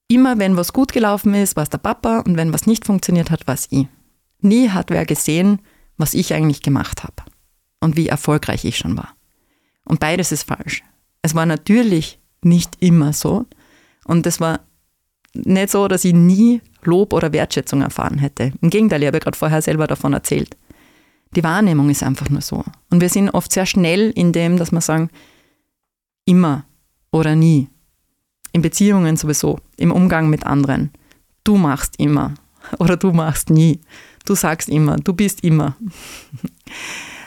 immer 0.08 0.38
wenn 0.38 0.56
was 0.56 0.72
gut 0.72 0.92
gelaufen 0.92 1.34
ist, 1.34 1.56
war 1.56 1.64
es 1.64 1.70
der 1.70 1.78
Papa 1.78 2.20
und 2.20 2.36
wenn 2.36 2.52
was 2.52 2.66
nicht 2.66 2.86
funktioniert 2.86 3.30
hat, 3.30 3.46
war 3.46 3.54
es 3.54 3.68
ich. 3.70 3.86
Nie 4.40 4.70
hat 4.70 4.90
wer 4.90 5.04
gesehen, 5.04 5.60
was 5.96 6.14
ich 6.14 6.34
eigentlich 6.34 6.62
gemacht 6.62 7.04
habe 7.04 7.22
und 7.80 7.96
wie 7.96 8.08
erfolgreich 8.08 8.64
ich 8.64 8.78
schon 8.78 8.96
war. 8.96 9.14
Und 9.84 10.00
beides 10.00 10.32
ist 10.32 10.44
falsch. 10.44 10.82
Es 11.22 11.34
war 11.34 11.46
natürlich 11.46 12.18
nicht 12.42 12.76
immer 12.80 13.12
so 13.12 13.46
und 14.04 14.26
es 14.26 14.40
war 14.40 14.60
nicht 15.34 15.70
so, 15.70 15.88
dass 15.88 16.04
ich 16.04 16.14
nie 16.14 16.60
Lob 16.86 17.12
oder 17.12 17.32
Wertschätzung 17.32 17.82
erfahren 17.82 18.18
hätte. 18.18 18.52
Im 18.60 18.70
Gegenteil, 18.70 19.02
ich 19.02 19.06
habe 19.06 19.20
gerade 19.20 19.38
vorher 19.38 19.62
selber 19.62 19.86
davon 19.86 20.12
erzählt. 20.12 20.56
Die 21.36 21.44
Wahrnehmung 21.44 21.90
ist 21.90 22.02
einfach 22.02 22.28
nur 22.30 22.40
so. 22.40 22.64
Und 22.90 23.00
wir 23.00 23.08
sind 23.08 23.30
oft 23.30 23.52
sehr 23.52 23.66
schnell 23.66 24.10
in 24.10 24.32
dem, 24.32 24.56
dass 24.56 24.72
wir 24.72 24.80
sagen, 24.80 25.10
immer 26.24 26.64
oder 27.10 27.34
nie. 27.34 27.68
In 28.52 28.62
Beziehungen 28.62 29.16
sowieso, 29.16 29.58
im 29.76 29.90
Umgang 29.90 30.30
mit 30.30 30.46
anderen. 30.46 30.90
Du 31.42 31.56
machst 31.56 31.94
immer 31.98 32.34
oder 32.78 32.96
du 32.96 33.12
machst 33.12 33.50
nie. 33.50 33.80
Du 34.24 34.34
sagst 34.34 34.68
immer, 34.68 34.96
du 34.96 35.12
bist 35.12 35.42
immer. 35.44 35.76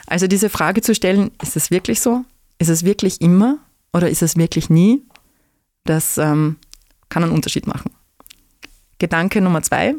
Also 0.10 0.28
diese 0.28 0.50
Frage 0.50 0.80
zu 0.80 0.96
stellen, 0.96 1.32
ist 1.44 1.58
es 1.58 1.70
wirklich 1.70 2.00
so? 2.00 2.24
Ist 2.60 2.70
es 2.70 2.86
wirklich 2.86 3.20
immer 3.20 3.58
oder 3.92 4.10
ist 4.10 4.22
es 4.22 4.38
wirklich 4.38 4.70
nie? 4.70 5.04
Das 5.84 6.18
ähm, 6.18 6.56
kann 7.10 7.24
einen 7.24 7.34
Unterschied 7.34 7.68
machen. 7.68 7.92
Gedanke 9.00 9.42
Nummer 9.42 9.62
zwei, 9.62 9.96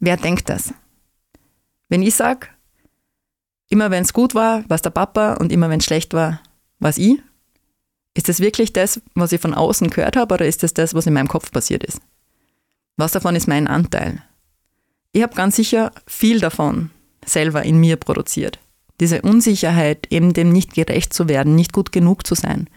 wer 0.00 0.16
denkt 0.16 0.48
das? 0.48 0.72
Wenn 1.88 2.02
ich 2.02 2.14
sage, 2.14 2.48
immer 3.68 3.90
wenn 3.90 4.04
es 4.04 4.12
gut 4.12 4.34
war, 4.34 4.68
war 4.68 4.76
es 4.76 4.82
der 4.82 4.90
Papa 4.90 5.34
und 5.34 5.52
immer 5.52 5.68
wenn 5.68 5.80
es 5.80 5.84
schlecht 5.84 6.14
war, 6.14 6.40
war 6.78 6.90
es 6.90 6.98
ich, 6.98 7.20
ist 8.14 8.28
das 8.28 8.40
wirklich 8.40 8.72
das, 8.72 9.02
was 9.14 9.32
ich 9.32 9.40
von 9.40 9.54
außen 9.54 9.90
gehört 9.90 10.16
habe 10.16 10.34
oder 10.34 10.46
ist 10.46 10.62
das 10.62 10.72
das, 10.72 10.94
was 10.94 11.06
in 11.06 11.12
meinem 11.12 11.28
Kopf 11.28 11.50
passiert 11.50 11.84
ist? 11.84 12.00
Was 12.96 13.12
davon 13.12 13.36
ist 13.36 13.48
mein 13.48 13.66
Anteil? 13.66 14.22
Ich 15.12 15.22
habe 15.22 15.34
ganz 15.34 15.56
sicher 15.56 15.92
viel 16.06 16.40
davon 16.40 16.90
selber 17.24 17.64
in 17.64 17.78
mir 17.78 17.96
produziert. 17.96 18.60
Diese 19.00 19.22
Unsicherheit, 19.22 20.06
eben 20.10 20.32
dem 20.32 20.52
nicht 20.52 20.74
gerecht 20.74 21.12
zu 21.12 21.28
werden, 21.28 21.54
nicht 21.54 21.72
gut 21.72 21.90
genug 21.90 22.26
zu 22.26 22.34
sein. 22.34 22.68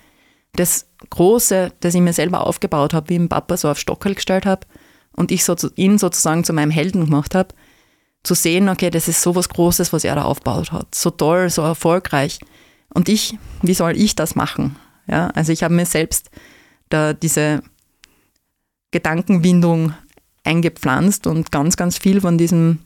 Das 0.53 0.87
Große, 1.11 1.71
das 1.79 1.93
ich 1.93 2.01
mir 2.01 2.13
selber 2.13 2.47
aufgebaut 2.47 2.93
habe, 2.93 3.09
wie 3.09 3.17
den 3.17 3.29
Papa 3.29 3.57
so 3.57 3.69
auf 3.69 3.79
Stockel 3.79 4.15
gestellt 4.15 4.47
habe, 4.47 4.65
und 5.17 5.31
ich 5.31 5.43
so, 5.43 5.55
ihn 5.75 5.97
sozusagen 5.97 6.45
zu 6.45 6.53
meinem 6.53 6.71
Helden 6.71 7.03
gemacht 7.05 7.35
habe, 7.35 7.53
zu 8.23 8.33
sehen, 8.33 8.69
okay, 8.69 8.89
das 8.89 9.07
ist 9.07 9.21
so 9.21 9.35
was 9.35 9.49
Großes, 9.49 9.91
was 9.91 10.03
er 10.03 10.15
da 10.15 10.23
aufgebaut 10.23 10.71
hat. 10.71 10.93
So 10.95 11.09
toll, 11.09 11.49
so 11.49 11.63
erfolgreich. 11.63 12.39
Und 12.93 13.09
ich, 13.09 13.37
wie 13.61 13.73
soll 13.73 13.97
ich 13.97 14.15
das 14.15 14.35
machen? 14.35 14.77
Ja, 15.07 15.27
also 15.29 15.51
ich 15.51 15.63
habe 15.63 15.73
mir 15.73 15.85
selbst 15.85 16.29
da 16.89 17.13
diese 17.13 17.61
Gedankenwindung 18.91 19.93
eingepflanzt 20.43 21.27
und 21.27 21.51
ganz, 21.51 21.77
ganz 21.77 21.97
viel 21.97 22.21
von 22.21 22.37
diesem, 22.37 22.79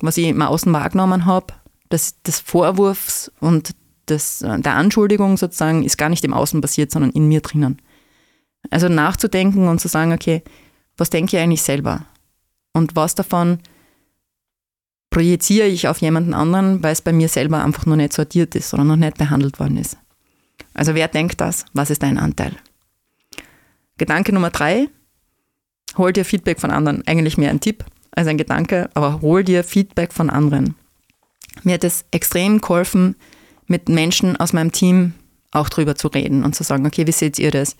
was 0.00 0.16
ich 0.16 0.26
im 0.26 0.42
Außen 0.42 0.72
wahrgenommen 0.72 1.26
habe, 1.26 1.54
das, 1.88 2.20
des 2.22 2.40
Vorwurfs 2.40 3.30
und 3.40 3.74
des, 4.08 4.38
der 4.40 4.74
Anschuldigung 4.74 5.36
sozusagen, 5.36 5.84
ist 5.84 5.98
gar 5.98 6.08
nicht 6.08 6.24
im 6.24 6.34
Außen 6.34 6.60
passiert, 6.60 6.90
sondern 6.90 7.12
in 7.12 7.28
mir 7.28 7.40
drinnen. 7.40 7.80
Also 8.70 8.88
nachzudenken 8.88 9.68
und 9.68 9.80
zu 9.80 9.88
sagen, 9.88 10.12
okay, 10.12 10.42
was 10.96 11.10
denke 11.10 11.36
ich 11.36 11.42
eigentlich 11.42 11.62
selber? 11.62 12.06
Und 12.72 12.96
was 12.96 13.14
davon 13.14 13.58
projiziere 15.10 15.68
ich 15.68 15.88
auf 15.88 15.98
jemanden 15.98 16.34
anderen, 16.34 16.82
weil 16.82 16.92
es 16.92 17.02
bei 17.02 17.12
mir 17.12 17.28
selber 17.28 17.62
einfach 17.62 17.86
noch 17.86 17.96
nicht 17.96 18.12
sortiert 18.12 18.54
ist 18.54 18.72
oder 18.74 18.84
noch 18.84 18.96
nicht 18.96 19.18
behandelt 19.18 19.60
worden 19.60 19.76
ist. 19.76 19.98
Also 20.74 20.94
wer 20.94 21.08
denkt 21.08 21.40
das? 21.40 21.66
Was 21.74 21.90
ist 21.90 22.02
dein 22.02 22.18
Anteil? 22.18 22.56
Gedanke 23.98 24.32
Nummer 24.32 24.50
drei, 24.50 24.88
hol 25.96 26.12
dir 26.12 26.24
Feedback 26.24 26.60
von 26.60 26.70
anderen. 26.70 27.06
Eigentlich 27.06 27.36
mehr 27.36 27.50
ein 27.50 27.60
Tipp 27.60 27.84
als 28.10 28.26
ein 28.26 28.38
Gedanke, 28.38 28.90
aber 28.94 29.20
hol 29.20 29.44
dir 29.44 29.64
Feedback 29.64 30.12
von 30.12 30.30
anderen. 30.30 30.74
Mir 31.62 31.74
hat 31.74 31.84
es 31.84 32.04
extrem 32.10 32.60
geholfen, 32.60 33.14
mit 33.66 33.88
Menschen 33.88 34.36
aus 34.36 34.52
meinem 34.52 34.72
Team 34.72 35.14
auch 35.50 35.68
drüber 35.68 35.94
zu 35.94 36.08
reden 36.08 36.44
und 36.44 36.54
zu 36.54 36.64
sagen, 36.64 36.86
okay, 36.86 37.06
wie 37.06 37.12
seht 37.12 37.38
ihr 37.38 37.50
das? 37.50 37.76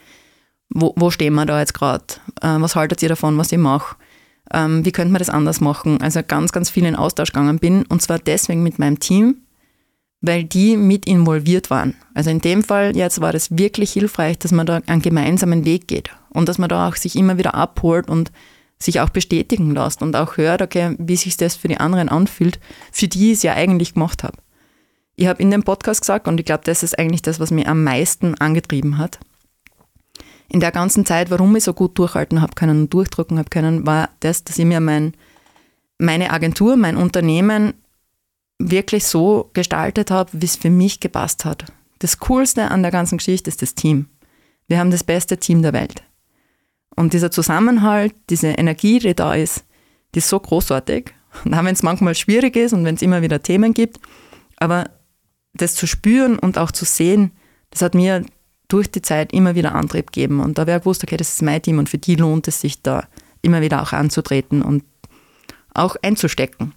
Wo, 0.74 0.92
wo 0.96 1.10
stehen 1.10 1.34
wir 1.34 1.46
da 1.46 1.60
jetzt 1.60 1.74
gerade? 1.74 2.04
Äh, 2.40 2.60
was 2.60 2.76
haltet 2.76 3.02
ihr 3.02 3.08
davon, 3.08 3.38
was 3.38 3.52
ich 3.52 3.58
mache? 3.58 3.96
Ähm, 4.52 4.84
wie 4.84 4.92
könnte 4.92 5.12
man 5.12 5.18
das 5.18 5.30
anders 5.30 5.60
machen? 5.60 6.00
Also 6.00 6.20
ganz, 6.26 6.52
ganz 6.52 6.70
viel 6.70 6.84
in 6.84 6.96
Austausch 6.96 7.32
gegangen 7.32 7.58
bin 7.58 7.84
und 7.86 8.02
zwar 8.02 8.18
deswegen 8.18 8.62
mit 8.62 8.78
meinem 8.78 8.98
Team, 8.98 9.36
weil 10.20 10.44
die 10.44 10.76
mit 10.76 11.06
involviert 11.06 11.70
waren. 11.70 11.94
Also 12.14 12.30
in 12.30 12.40
dem 12.40 12.62
Fall 12.62 12.96
jetzt 12.96 13.20
war 13.20 13.34
es 13.34 13.56
wirklich 13.56 13.92
hilfreich, 13.92 14.38
dass 14.38 14.52
man 14.52 14.66
da 14.66 14.80
einen 14.86 15.02
gemeinsamen 15.02 15.64
Weg 15.64 15.88
geht 15.88 16.10
und 16.30 16.48
dass 16.48 16.58
man 16.58 16.68
da 16.68 16.88
auch 16.88 16.96
sich 16.96 17.16
immer 17.16 17.38
wieder 17.38 17.54
abholt 17.54 18.08
und 18.08 18.32
sich 18.78 19.00
auch 19.00 19.10
bestätigen 19.10 19.72
lässt 19.72 20.02
und 20.02 20.16
auch 20.16 20.36
hört, 20.36 20.60
okay, 20.60 20.96
wie 20.98 21.16
sich 21.16 21.36
das 21.36 21.54
für 21.54 21.68
die 21.68 21.78
anderen 21.78 22.08
anfühlt, 22.08 22.58
für 22.90 23.08
die 23.08 23.30
ich 23.30 23.38
es 23.38 23.42
ja 23.42 23.54
eigentlich 23.54 23.94
gemacht 23.94 24.24
habe. 24.24 24.38
Ich 25.14 25.26
habe 25.26 25.42
in 25.42 25.50
dem 25.50 25.62
Podcast 25.62 26.00
gesagt, 26.00 26.26
und 26.26 26.40
ich 26.40 26.46
glaube, 26.46 26.64
das 26.64 26.82
ist 26.82 26.98
eigentlich 26.98 27.22
das, 27.22 27.38
was 27.38 27.50
mich 27.50 27.68
am 27.68 27.84
meisten 27.84 28.34
angetrieben 28.34 28.98
hat. 28.98 29.20
In 30.52 30.60
der 30.60 30.70
ganzen 30.70 31.06
Zeit, 31.06 31.30
warum 31.30 31.56
ich 31.56 31.64
so 31.64 31.72
gut 31.72 31.98
durchhalten 31.98 32.42
habe 32.42 32.52
können 32.54 32.82
und 32.82 32.92
durchdrücken 32.92 33.38
habe 33.38 33.48
können, 33.48 33.86
war 33.86 34.10
das, 34.20 34.44
dass 34.44 34.58
ich 34.58 34.66
mir 34.66 34.80
mein, 34.80 35.14
meine 35.96 36.30
Agentur, 36.30 36.76
mein 36.76 36.98
Unternehmen 36.98 37.72
wirklich 38.58 39.06
so 39.06 39.48
gestaltet 39.54 40.10
habe, 40.10 40.28
wie 40.34 40.44
es 40.44 40.56
für 40.56 40.68
mich 40.68 41.00
gepasst 41.00 41.46
hat. 41.46 41.64
Das 42.00 42.18
Coolste 42.18 42.70
an 42.70 42.82
der 42.82 42.92
ganzen 42.92 43.16
Geschichte 43.16 43.48
ist 43.48 43.62
das 43.62 43.74
Team. 43.74 44.10
Wir 44.68 44.78
haben 44.78 44.90
das 44.90 45.04
beste 45.04 45.38
Team 45.38 45.62
der 45.62 45.72
Welt. 45.72 46.02
Und 46.96 47.14
dieser 47.14 47.30
Zusammenhalt, 47.30 48.14
diese 48.28 48.48
Energie, 48.48 48.98
die 48.98 49.14
da 49.14 49.34
ist, 49.34 49.64
die 50.14 50.18
ist 50.18 50.28
so 50.28 50.38
großartig. 50.38 51.14
Und 51.46 51.54
auch 51.54 51.64
wenn 51.64 51.72
es 51.72 51.82
manchmal 51.82 52.14
schwierig 52.14 52.56
ist 52.56 52.74
und 52.74 52.84
wenn 52.84 52.96
es 52.96 53.02
immer 53.02 53.22
wieder 53.22 53.42
Themen 53.42 53.72
gibt, 53.72 54.00
aber 54.58 54.90
das 55.54 55.76
zu 55.76 55.86
spüren 55.86 56.38
und 56.38 56.58
auch 56.58 56.72
zu 56.72 56.84
sehen, 56.84 57.32
das 57.70 57.80
hat 57.80 57.94
mir 57.94 58.26
durch 58.72 58.90
die 58.90 59.02
Zeit 59.02 59.32
immer 59.32 59.54
wieder 59.54 59.74
Antrieb 59.74 60.12
gegeben. 60.12 60.40
Und 60.40 60.58
da 60.58 60.66
wäre 60.66 60.80
gewusst, 60.80 61.02
okay, 61.04 61.16
das 61.16 61.34
ist 61.34 61.42
mein 61.42 61.60
Team 61.60 61.78
und 61.78 61.88
für 61.88 61.98
die 61.98 62.14
lohnt 62.14 62.48
es 62.48 62.60
sich 62.60 62.82
da 62.82 63.06
immer 63.42 63.60
wieder 63.60 63.82
auch 63.82 63.92
anzutreten 63.92 64.62
und 64.62 64.84
auch 65.74 65.96
einzustecken. 66.02 66.72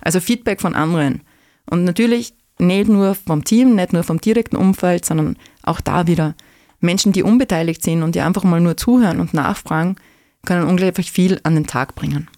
Also 0.00 0.20
Feedback 0.20 0.60
von 0.60 0.74
anderen. 0.74 1.22
Und 1.70 1.84
natürlich 1.84 2.34
nicht 2.58 2.88
nur 2.88 3.14
vom 3.14 3.44
Team, 3.44 3.74
nicht 3.74 3.92
nur 3.92 4.02
vom 4.02 4.20
direkten 4.20 4.56
Umfeld, 4.56 5.04
sondern 5.04 5.36
auch 5.62 5.80
da 5.80 6.06
wieder 6.06 6.34
Menschen, 6.80 7.12
die 7.12 7.22
unbeteiligt 7.22 7.82
sind 7.82 8.02
und 8.02 8.14
die 8.14 8.20
einfach 8.20 8.44
mal 8.44 8.60
nur 8.60 8.76
zuhören 8.76 9.20
und 9.20 9.34
nachfragen, 9.34 9.96
können 10.44 10.66
unglaublich 10.66 11.10
viel 11.10 11.40
an 11.42 11.54
den 11.54 11.66
Tag 11.66 11.94
bringen. 11.94 12.28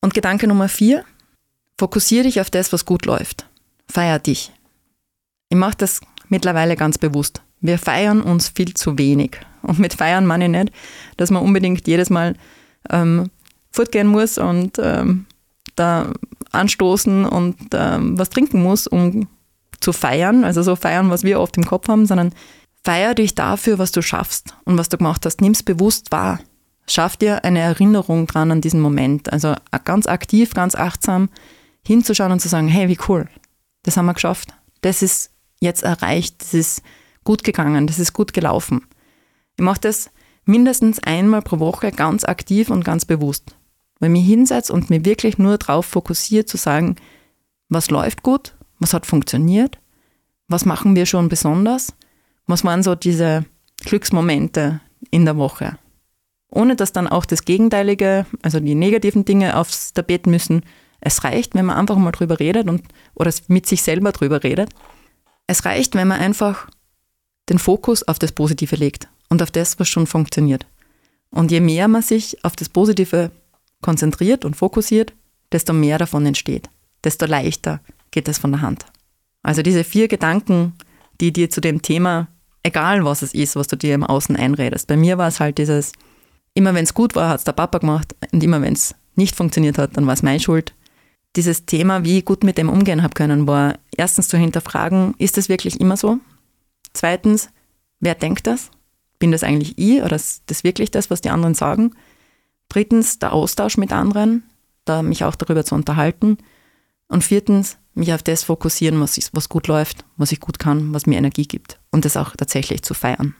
Und 0.00 0.14
Gedanke 0.14 0.46
Nummer 0.46 0.68
vier, 0.68 1.04
fokussiere 1.78 2.24
dich 2.24 2.40
auf 2.40 2.50
das, 2.50 2.72
was 2.72 2.84
gut 2.84 3.06
läuft. 3.06 3.46
Feier 3.88 4.18
dich. 4.18 4.52
Ich 5.48 5.56
mache 5.56 5.76
das 5.76 6.00
mittlerweile 6.28 6.76
ganz 6.76 6.98
bewusst. 6.98 7.42
Wir 7.62 7.78
feiern 7.78 8.20
uns 8.20 8.50
viel 8.50 8.74
zu 8.74 8.98
wenig. 8.98 9.38
Und 9.62 9.78
mit 9.78 9.94
feiern 9.94 10.26
meine 10.26 10.44
ich 10.44 10.50
nicht, 10.50 10.72
dass 11.16 11.30
man 11.30 11.42
unbedingt 11.42 11.86
jedes 11.86 12.10
Mal 12.10 12.34
ähm, 12.90 13.30
fortgehen 13.70 14.08
muss 14.08 14.36
und 14.36 14.78
ähm, 14.78 15.26
da 15.76 16.12
anstoßen 16.50 17.24
und 17.24 17.56
ähm, 17.72 18.18
was 18.18 18.30
trinken 18.30 18.62
muss, 18.62 18.86
um 18.86 19.28
zu 19.80 19.92
feiern. 19.92 20.44
Also 20.44 20.62
so 20.62 20.76
feiern, 20.76 21.10
was 21.10 21.24
wir 21.24 21.40
oft 21.40 21.56
im 21.56 21.64
Kopf 21.64 21.88
haben, 21.88 22.06
sondern 22.06 22.34
feier 22.84 23.14
dich 23.14 23.34
dafür, 23.34 23.78
was 23.78 23.92
du 23.92 24.02
schaffst 24.02 24.54
und 24.64 24.76
was 24.76 24.88
du 24.88 24.98
gemacht 24.98 25.24
hast. 25.24 25.40
Nimm 25.40 25.52
es 25.52 25.62
bewusst 25.62 26.12
wahr. 26.12 26.40
Schaff 26.88 27.16
dir 27.16 27.44
eine 27.44 27.60
Erinnerung 27.60 28.26
dran 28.26 28.50
an 28.50 28.60
diesen 28.60 28.80
Moment. 28.80 29.32
Also 29.32 29.54
ganz 29.84 30.06
aktiv, 30.06 30.52
ganz 30.52 30.74
achtsam 30.74 31.28
hinzuschauen 31.86 32.32
und 32.32 32.40
zu 32.40 32.48
sagen, 32.48 32.68
hey, 32.68 32.88
wie 32.88 32.98
cool, 33.08 33.28
das 33.84 33.96
haben 33.96 34.06
wir 34.06 34.14
geschafft. 34.14 34.48
Das 34.82 35.02
ist 35.02 35.30
jetzt 35.60 35.84
erreicht, 35.84 36.42
das 36.42 36.54
ist 36.54 36.82
gut 37.24 37.44
gegangen, 37.44 37.86
das 37.86 37.98
ist 37.98 38.12
gut 38.12 38.32
gelaufen. 38.32 38.86
Ich 39.56 39.64
mache 39.64 39.80
das 39.80 40.10
mindestens 40.44 40.98
einmal 41.00 41.42
pro 41.42 41.58
Woche 41.58 41.92
ganz 41.92 42.24
aktiv 42.24 42.70
und 42.70 42.84
ganz 42.84 43.04
bewusst. 43.04 43.56
Wenn 44.00 44.14
ich 44.16 44.22
mich 44.22 44.30
hinsetze 44.30 44.72
und 44.72 44.90
mir 44.90 45.04
wirklich 45.04 45.38
nur 45.38 45.58
darauf 45.58 45.86
fokussiere, 45.86 46.44
zu 46.44 46.56
sagen, 46.56 46.96
was 47.68 47.90
läuft 47.90 48.22
gut, 48.22 48.54
was 48.80 48.94
hat 48.94 49.06
funktioniert, 49.06 49.78
was 50.48 50.64
machen 50.64 50.96
wir 50.96 51.06
schon 51.06 51.28
besonders, 51.28 51.94
was 52.46 52.64
waren 52.64 52.82
so 52.82 52.94
diese 52.94 53.44
Glücksmomente 53.80 54.80
in 55.10 55.24
der 55.24 55.36
Woche. 55.36 55.78
Ohne 56.50 56.76
dass 56.76 56.92
dann 56.92 57.08
auch 57.08 57.24
das 57.24 57.44
Gegenteilige, 57.44 58.26
also 58.42 58.60
die 58.60 58.74
negativen 58.74 59.24
Dinge 59.24 59.56
aufs 59.56 59.92
Tapet 59.94 60.26
müssen. 60.26 60.62
Es 61.00 61.24
reicht, 61.24 61.54
wenn 61.54 61.64
man 61.64 61.78
einfach 61.78 61.96
mal 61.96 62.12
drüber 62.12 62.38
redet 62.40 62.68
und, 62.68 62.82
oder 63.14 63.32
mit 63.48 63.66
sich 63.66 63.82
selber 63.82 64.12
drüber 64.12 64.42
redet. 64.42 64.68
Es 65.46 65.64
reicht, 65.64 65.94
wenn 65.94 66.08
man 66.08 66.20
einfach 66.20 66.68
den 67.48 67.58
Fokus 67.58 68.02
auf 68.02 68.18
das 68.18 68.32
Positive 68.32 68.76
legt 68.76 69.08
und 69.28 69.42
auf 69.42 69.50
das, 69.50 69.78
was 69.78 69.88
schon 69.88 70.06
funktioniert. 70.06 70.66
Und 71.30 71.50
je 71.50 71.60
mehr 71.60 71.88
man 71.88 72.02
sich 72.02 72.44
auf 72.44 72.56
das 72.56 72.68
Positive 72.68 73.30
konzentriert 73.80 74.44
und 74.44 74.54
fokussiert, 74.54 75.12
desto 75.50 75.72
mehr 75.72 75.98
davon 75.98 76.26
entsteht, 76.26 76.68
desto 77.04 77.26
leichter 77.26 77.80
geht 78.10 78.28
es 78.28 78.38
von 78.38 78.52
der 78.52 78.60
Hand. 78.60 78.86
Also 79.42 79.62
diese 79.62 79.84
vier 79.84 80.08
Gedanken, 80.08 80.74
die 81.20 81.32
dir 81.32 81.50
zu 81.50 81.60
dem 81.60 81.82
Thema, 81.82 82.28
egal 82.62 83.04
was 83.04 83.22
es 83.22 83.34
ist, 83.34 83.56
was 83.56 83.66
du 83.66 83.76
dir 83.76 83.94
im 83.94 84.04
Außen 84.04 84.36
einredest. 84.36 84.86
Bei 84.86 84.96
mir 84.96 85.18
war 85.18 85.28
es 85.28 85.40
halt 85.40 85.58
dieses, 85.58 85.92
immer 86.54 86.74
wenn 86.74 86.84
es 86.84 86.94
gut 86.94 87.14
war, 87.14 87.28
hat 87.28 87.38
es 87.38 87.44
der 87.44 87.52
Papa 87.52 87.78
gemacht 87.78 88.14
und 88.32 88.42
immer 88.42 88.60
wenn 88.62 88.74
es 88.74 88.94
nicht 89.16 89.36
funktioniert 89.36 89.78
hat, 89.78 89.96
dann 89.96 90.06
war 90.06 90.14
es 90.14 90.22
meine 90.22 90.40
Schuld. 90.40 90.74
Dieses 91.34 91.64
Thema, 91.64 92.04
wie 92.04 92.18
ich 92.18 92.24
gut 92.24 92.44
mit 92.44 92.58
dem 92.58 92.68
umgehen 92.68 93.02
habe 93.02 93.14
können, 93.14 93.46
war 93.46 93.78
erstens 93.96 94.28
zu 94.28 94.36
hinterfragen, 94.36 95.14
ist 95.18 95.36
das 95.36 95.48
wirklich 95.48 95.80
immer 95.80 95.96
so? 95.96 96.18
Zweitens, 96.92 97.50
wer 98.00 98.14
denkt 98.14 98.46
das? 98.46 98.70
Bin 99.18 99.32
das 99.32 99.44
eigentlich 99.44 99.78
ich 99.78 100.02
oder 100.02 100.16
ist 100.16 100.42
das 100.46 100.64
wirklich 100.64 100.90
das, 100.90 101.10
was 101.10 101.20
die 101.20 101.30
anderen 101.30 101.54
sagen? 101.54 101.94
Drittens 102.68 103.18
der 103.18 103.32
Austausch 103.32 103.76
mit 103.76 103.92
anderen, 103.92 104.42
da 104.84 105.02
mich 105.02 105.24
auch 105.24 105.36
darüber 105.36 105.64
zu 105.64 105.74
unterhalten. 105.74 106.38
Und 107.08 107.22
viertens 107.22 107.76
mich 107.94 108.12
auf 108.12 108.22
das 108.22 108.42
fokussieren, 108.42 109.00
was, 109.00 109.18
ich, 109.18 109.28
was 109.32 109.48
gut 109.48 109.68
läuft, 109.68 110.04
was 110.16 110.32
ich 110.32 110.40
gut 110.40 110.58
kann, 110.58 110.94
was 110.94 111.06
mir 111.06 111.18
Energie 111.18 111.46
gibt 111.46 111.78
und 111.90 112.04
das 112.04 112.16
auch 112.16 112.34
tatsächlich 112.36 112.82
zu 112.82 112.94
feiern. 112.94 113.34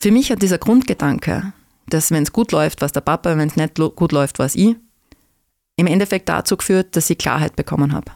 Für 0.00 0.10
mich 0.10 0.30
hat 0.30 0.42
dieser 0.42 0.58
Grundgedanke, 0.58 1.52
dass 1.86 2.10
wenn 2.10 2.22
es 2.22 2.32
gut 2.32 2.52
läuft, 2.52 2.80
was 2.80 2.92
der 2.92 3.02
Papa, 3.02 3.36
wenn 3.36 3.48
es 3.48 3.56
nicht 3.56 3.74
gut 3.74 4.12
läuft, 4.12 4.38
was 4.38 4.54
ich, 4.54 4.76
im 5.76 5.86
Endeffekt 5.86 6.28
dazu 6.28 6.56
geführt, 6.56 6.96
dass 6.96 7.10
ich 7.10 7.18
Klarheit 7.18 7.56
bekommen 7.56 7.92
habe. 7.92 8.12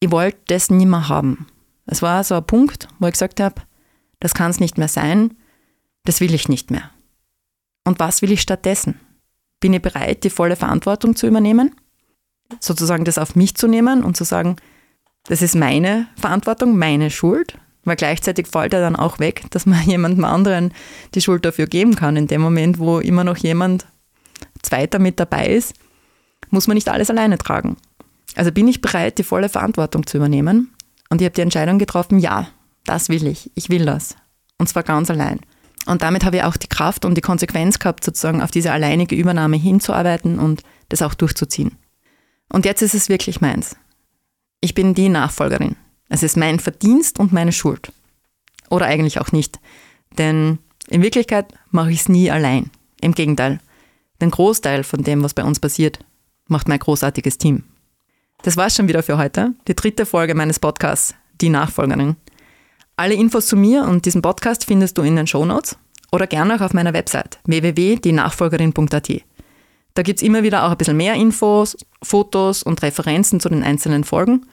Ich 0.00 0.10
wollte 0.10 0.38
das 0.46 0.70
nicht 0.70 0.86
mehr 0.86 1.08
haben. 1.08 1.46
Es 1.90 2.02
war 2.02 2.22
so 2.24 2.36
ein 2.36 2.46
Punkt, 2.46 2.88
wo 2.98 3.06
ich 3.06 3.12
gesagt 3.12 3.40
habe, 3.40 3.62
das 4.20 4.34
kann 4.34 4.50
es 4.50 4.60
nicht 4.60 4.78
mehr 4.78 4.88
sein, 4.88 5.36
das 6.04 6.20
will 6.20 6.34
ich 6.34 6.48
nicht 6.48 6.70
mehr. 6.70 6.90
Und 7.84 7.98
was 7.98 8.22
will 8.22 8.32
ich 8.32 8.40
stattdessen? 8.40 9.00
bin 9.60 9.74
ich 9.74 9.82
bereit, 9.82 10.24
die 10.24 10.30
volle 10.30 10.56
Verantwortung 10.56 11.14
zu 11.14 11.26
übernehmen, 11.26 11.74
sozusagen 12.58 13.04
das 13.04 13.18
auf 13.18 13.36
mich 13.36 13.54
zu 13.54 13.68
nehmen 13.68 14.02
und 14.02 14.16
zu 14.16 14.24
sagen, 14.24 14.56
das 15.24 15.42
ist 15.42 15.54
meine 15.54 16.08
Verantwortung, 16.16 16.76
meine 16.76 17.10
Schuld, 17.10 17.58
weil 17.84 17.96
gleichzeitig 17.96 18.46
fällt 18.46 18.72
er 18.72 18.80
dann 18.80 18.96
auch 18.96 19.18
weg, 19.18 19.44
dass 19.50 19.66
man 19.66 19.82
jemandem 19.86 20.24
anderen 20.24 20.72
die 21.14 21.20
Schuld 21.20 21.44
dafür 21.44 21.66
geben 21.66 21.94
kann. 21.94 22.16
In 22.16 22.26
dem 22.26 22.40
Moment, 22.40 22.78
wo 22.78 22.98
immer 22.98 23.22
noch 23.22 23.36
jemand 23.36 23.86
Zweiter 24.62 24.98
mit 24.98 25.20
dabei 25.20 25.48
ist, 25.48 25.74
muss 26.48 26.66
man 26.66 26.74
nicht 26.74 26.88
alles 26.88 27.10
alleine 27.10 27.38
tragen. 27.38 27.76
Also 28.34 28.50
bin 28.50 28.66
ich 28.66 28.80
bereit, 28.80 29.18
die 29.18 29.22
volle 29.22 29.48
Verantwortung 29.48 30.06
zu 30.06 30.16
übernehmen. 30.16 30.72
Und 31.10 31.20
ich 31.20 31.26
habe 31.26 31.34
die 31.34 31.42
Entscheidung 31.42 31.78
getroffen, 31.78 32.18
ja, 32.18 32.48
das 32.84 33.08
will 33.08 33.26
ich, 33.26 33.50
ich 33.54 33.68
will 33.68 33.84
das. 33.84 34.16
Und 34.58 34.68
zwar 34.68 34.82
ganz 34.82 35.10
allein. 35.10 35.40
Und 35.86 36.02
damit 36.02 36.24
habe 36.24 36.36
ich 36.36 36.42
auch 36.44 36.56
die 36.56 36.68
Kraft 36.68 37.04
und 37.04 37.16
die 37.16 37.22
Konsequenz 37.22 37.78
gehabt, 37.78 38.04
sozusagen 38.04 38.42
auf 38.42 38.50
diese 38.50 38.72
alleinige 38.72 39.16
Übernahme 39.16 39.56
hinzuarbeiten 39.56 40.38
und 40.38 40.62
das 40.88 41.02
auch 41.02 41.14
durchzuziehen. 41.14 41.76
Und 42.48 42.64
jetzt 42.64 42.82
ist 42.82 42.94
es 42.94 43.08
wirklich 43.08 43.40
meins. 43.40 43.76
Ich 44.60 44.74
bin 44.74 44.94
die 44.94 45.08
Nachfolgerin. 45.08 45.76
Es 46.08 46.22
ist 46.22 46.36
mein 46.36 46.58
Verdienst 46.58 47.18
und 47.18 47.32
meine 47.32 47.52
Schuld. 47.52 47.92
Oder 48.68 48.86
eigentlich 48.86 49.20
auch 49.20 49.32
nicht. 49.32 49.58
Denn 50.18 50.58
in 50.88 51.02
Wirklichkeit 51.02 51.46
mache 51.70 51.92
ich 51.92 52.00
es 52.00 52.08
nie 52.08 52.30
allein. 52.30 52.70
Im 53.00 53.12
Gegenteil. 53.12 53.60
Den 54.20 54.30
Großteil 54.30 54.84
von 54.84 55.02
dem, 55.02 55.22
was 55.22 55.34
bei 55.34 55.44
uns 55.44 55.60
passiert, 55.60 56.00
macht 56.46 56.68
mein 56.68 56.78
großartiges 56.78 57.38
Team. 57.38 57.64
Das 58.42 58.56
war's 58.56 58.74
schon 58.74 58.88
wieder 58.88 59.02
für 59.02 59.18
heute. 59.18 59.52
Die 59.68 59.76
dritte 59.76 60.06
Folge 60.06 60.34
meines 60.34 60.58
Podcasts, 60.58 61.14
Die 61.42 61.50
Nachfolgerin. 61.50 62.16
Alle 62.96 63.14
Infos 63.14 63.46
zu 63.46 63.56
mir 63.56 63.84
und 63.84 64.06
diesem 64.06 64.22
Podcast 64.22 64.64
findest 64.64 64.96
du 64.96 65.02
in 65.02 65.16
den 65.16 65.26
Shownotes 65.26 65.76
oder 66.10 66.26
gerne 66.26 66.54
auch 66.54 66.62
auf 66.62 66.72
meiner 66.72 66.94
Website 66.94 67.38
www.dienachfolgerin.at. 67.44 69.10
Da 69.92 70.02
gibt 70.02 70.20
es 70.20 70.26
immer 70.26 70.42
wieder 70.42 70.64
auch 70.64 70.70
ein 70.70 70.78
bisschen 70.78 70.96
mehr 70.96 71.14
Infos, 71.14 71.76
Fotos 72.02 72.62
und 72.62 72.82
Referenzen 72.82 73.40
zu 73.40 73.50
den 73.50 73.62
einzelnen 73.62 74.04
Folgen. 74.04 74.46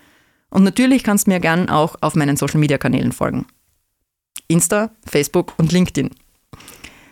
Und 0.50 0.64
natürlich 0.64 1.04
kannst 1.04 1.28
du 1.28 1.32
mir 1.32 1.40
gerne 1.40 1.74
auch 1.74 1.96
auf 2.02 2.16
meinen 2.16 2.36
Social 2.36 2.60
Media 2.60 2.78
Kanälen 2.78 3.14
folgen. 3.14 3.46
Insta, 4.50 4.92
Facebook 5.06 5.54
und 5.58 5.72
LinkedIn. 5.72 6.12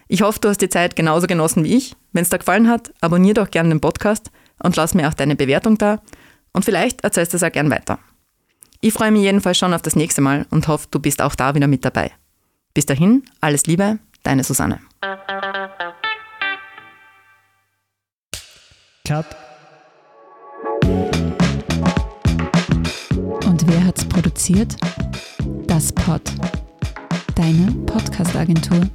Ich 0.09 0.21
hoffe, 0.21 0.39
du 0.41 0.49
hast 0.49 0.61
die 0.61 0.69
Zeit 0.69 0.97
genauso 0.97 1.27
genossen 1.27 1.63
wie 1.63 1.75
ich. 1.75 1.95
Wenn 2.11 2.23
es 2.23 2.29
dir 2.29 2.39
gefallen 2.39 2.69
hat, 2.69 2.93
abonniere 2.99 3.35
doch 3.35 3.51
gerne 3.51 3.69
den 3.69 3.81
Podcast 3.81 4.29
und 4.61 4.75
lass 4.75 4.93
mir 4.93 5.07
auch 5.07 5.13
deine 5.13 5.35
Bewertung 5.38 5.77
da. 5.77 6.01
Und 6.55 6.63
vielleicht 6.63 7.03
erzählst 7.03 7.33
du 7.33 7.37
es 7.37 7.43
auch 7.43 7.51
gern 7.51 7.69
weiter. 7.69 7.99
Ich 8.79 8.93
freue 8.93 9.11
mich 9.11 9.23
jedenfalls 9.23 9.57
schon 9.57 9.73
auf 9.73 9.81
das 9.81 9.97
nächste 9.97 10.21
Mal 10.21 10.45
und 10.51 10.69
hoffe, 10.69 10.87
du 10.89 10.99
bist 10.99 11.21
auch 11.21 11.35
da 11.35 11.53
wieder 11.53 11.67
mit 11.67 11.83
dabei. 11.83 12.13
Bis 12.73 12.85
dahin, 12.85 13.23
alles 13.41 13.65
Liebe, 13.65 13.99
deine 14.23 14.41
Susanne. 14.45 14.79
Cut. 19.05 19.25
Und 23.43 23.67
wer 23.67 23.85
hat's 23.85 24.05
produziert 24.05 24.77
das 25.67 25.91
Pod, 25.91 26.21
deine 27.35 27.69
Podcast-Agentur. 27.85 28.89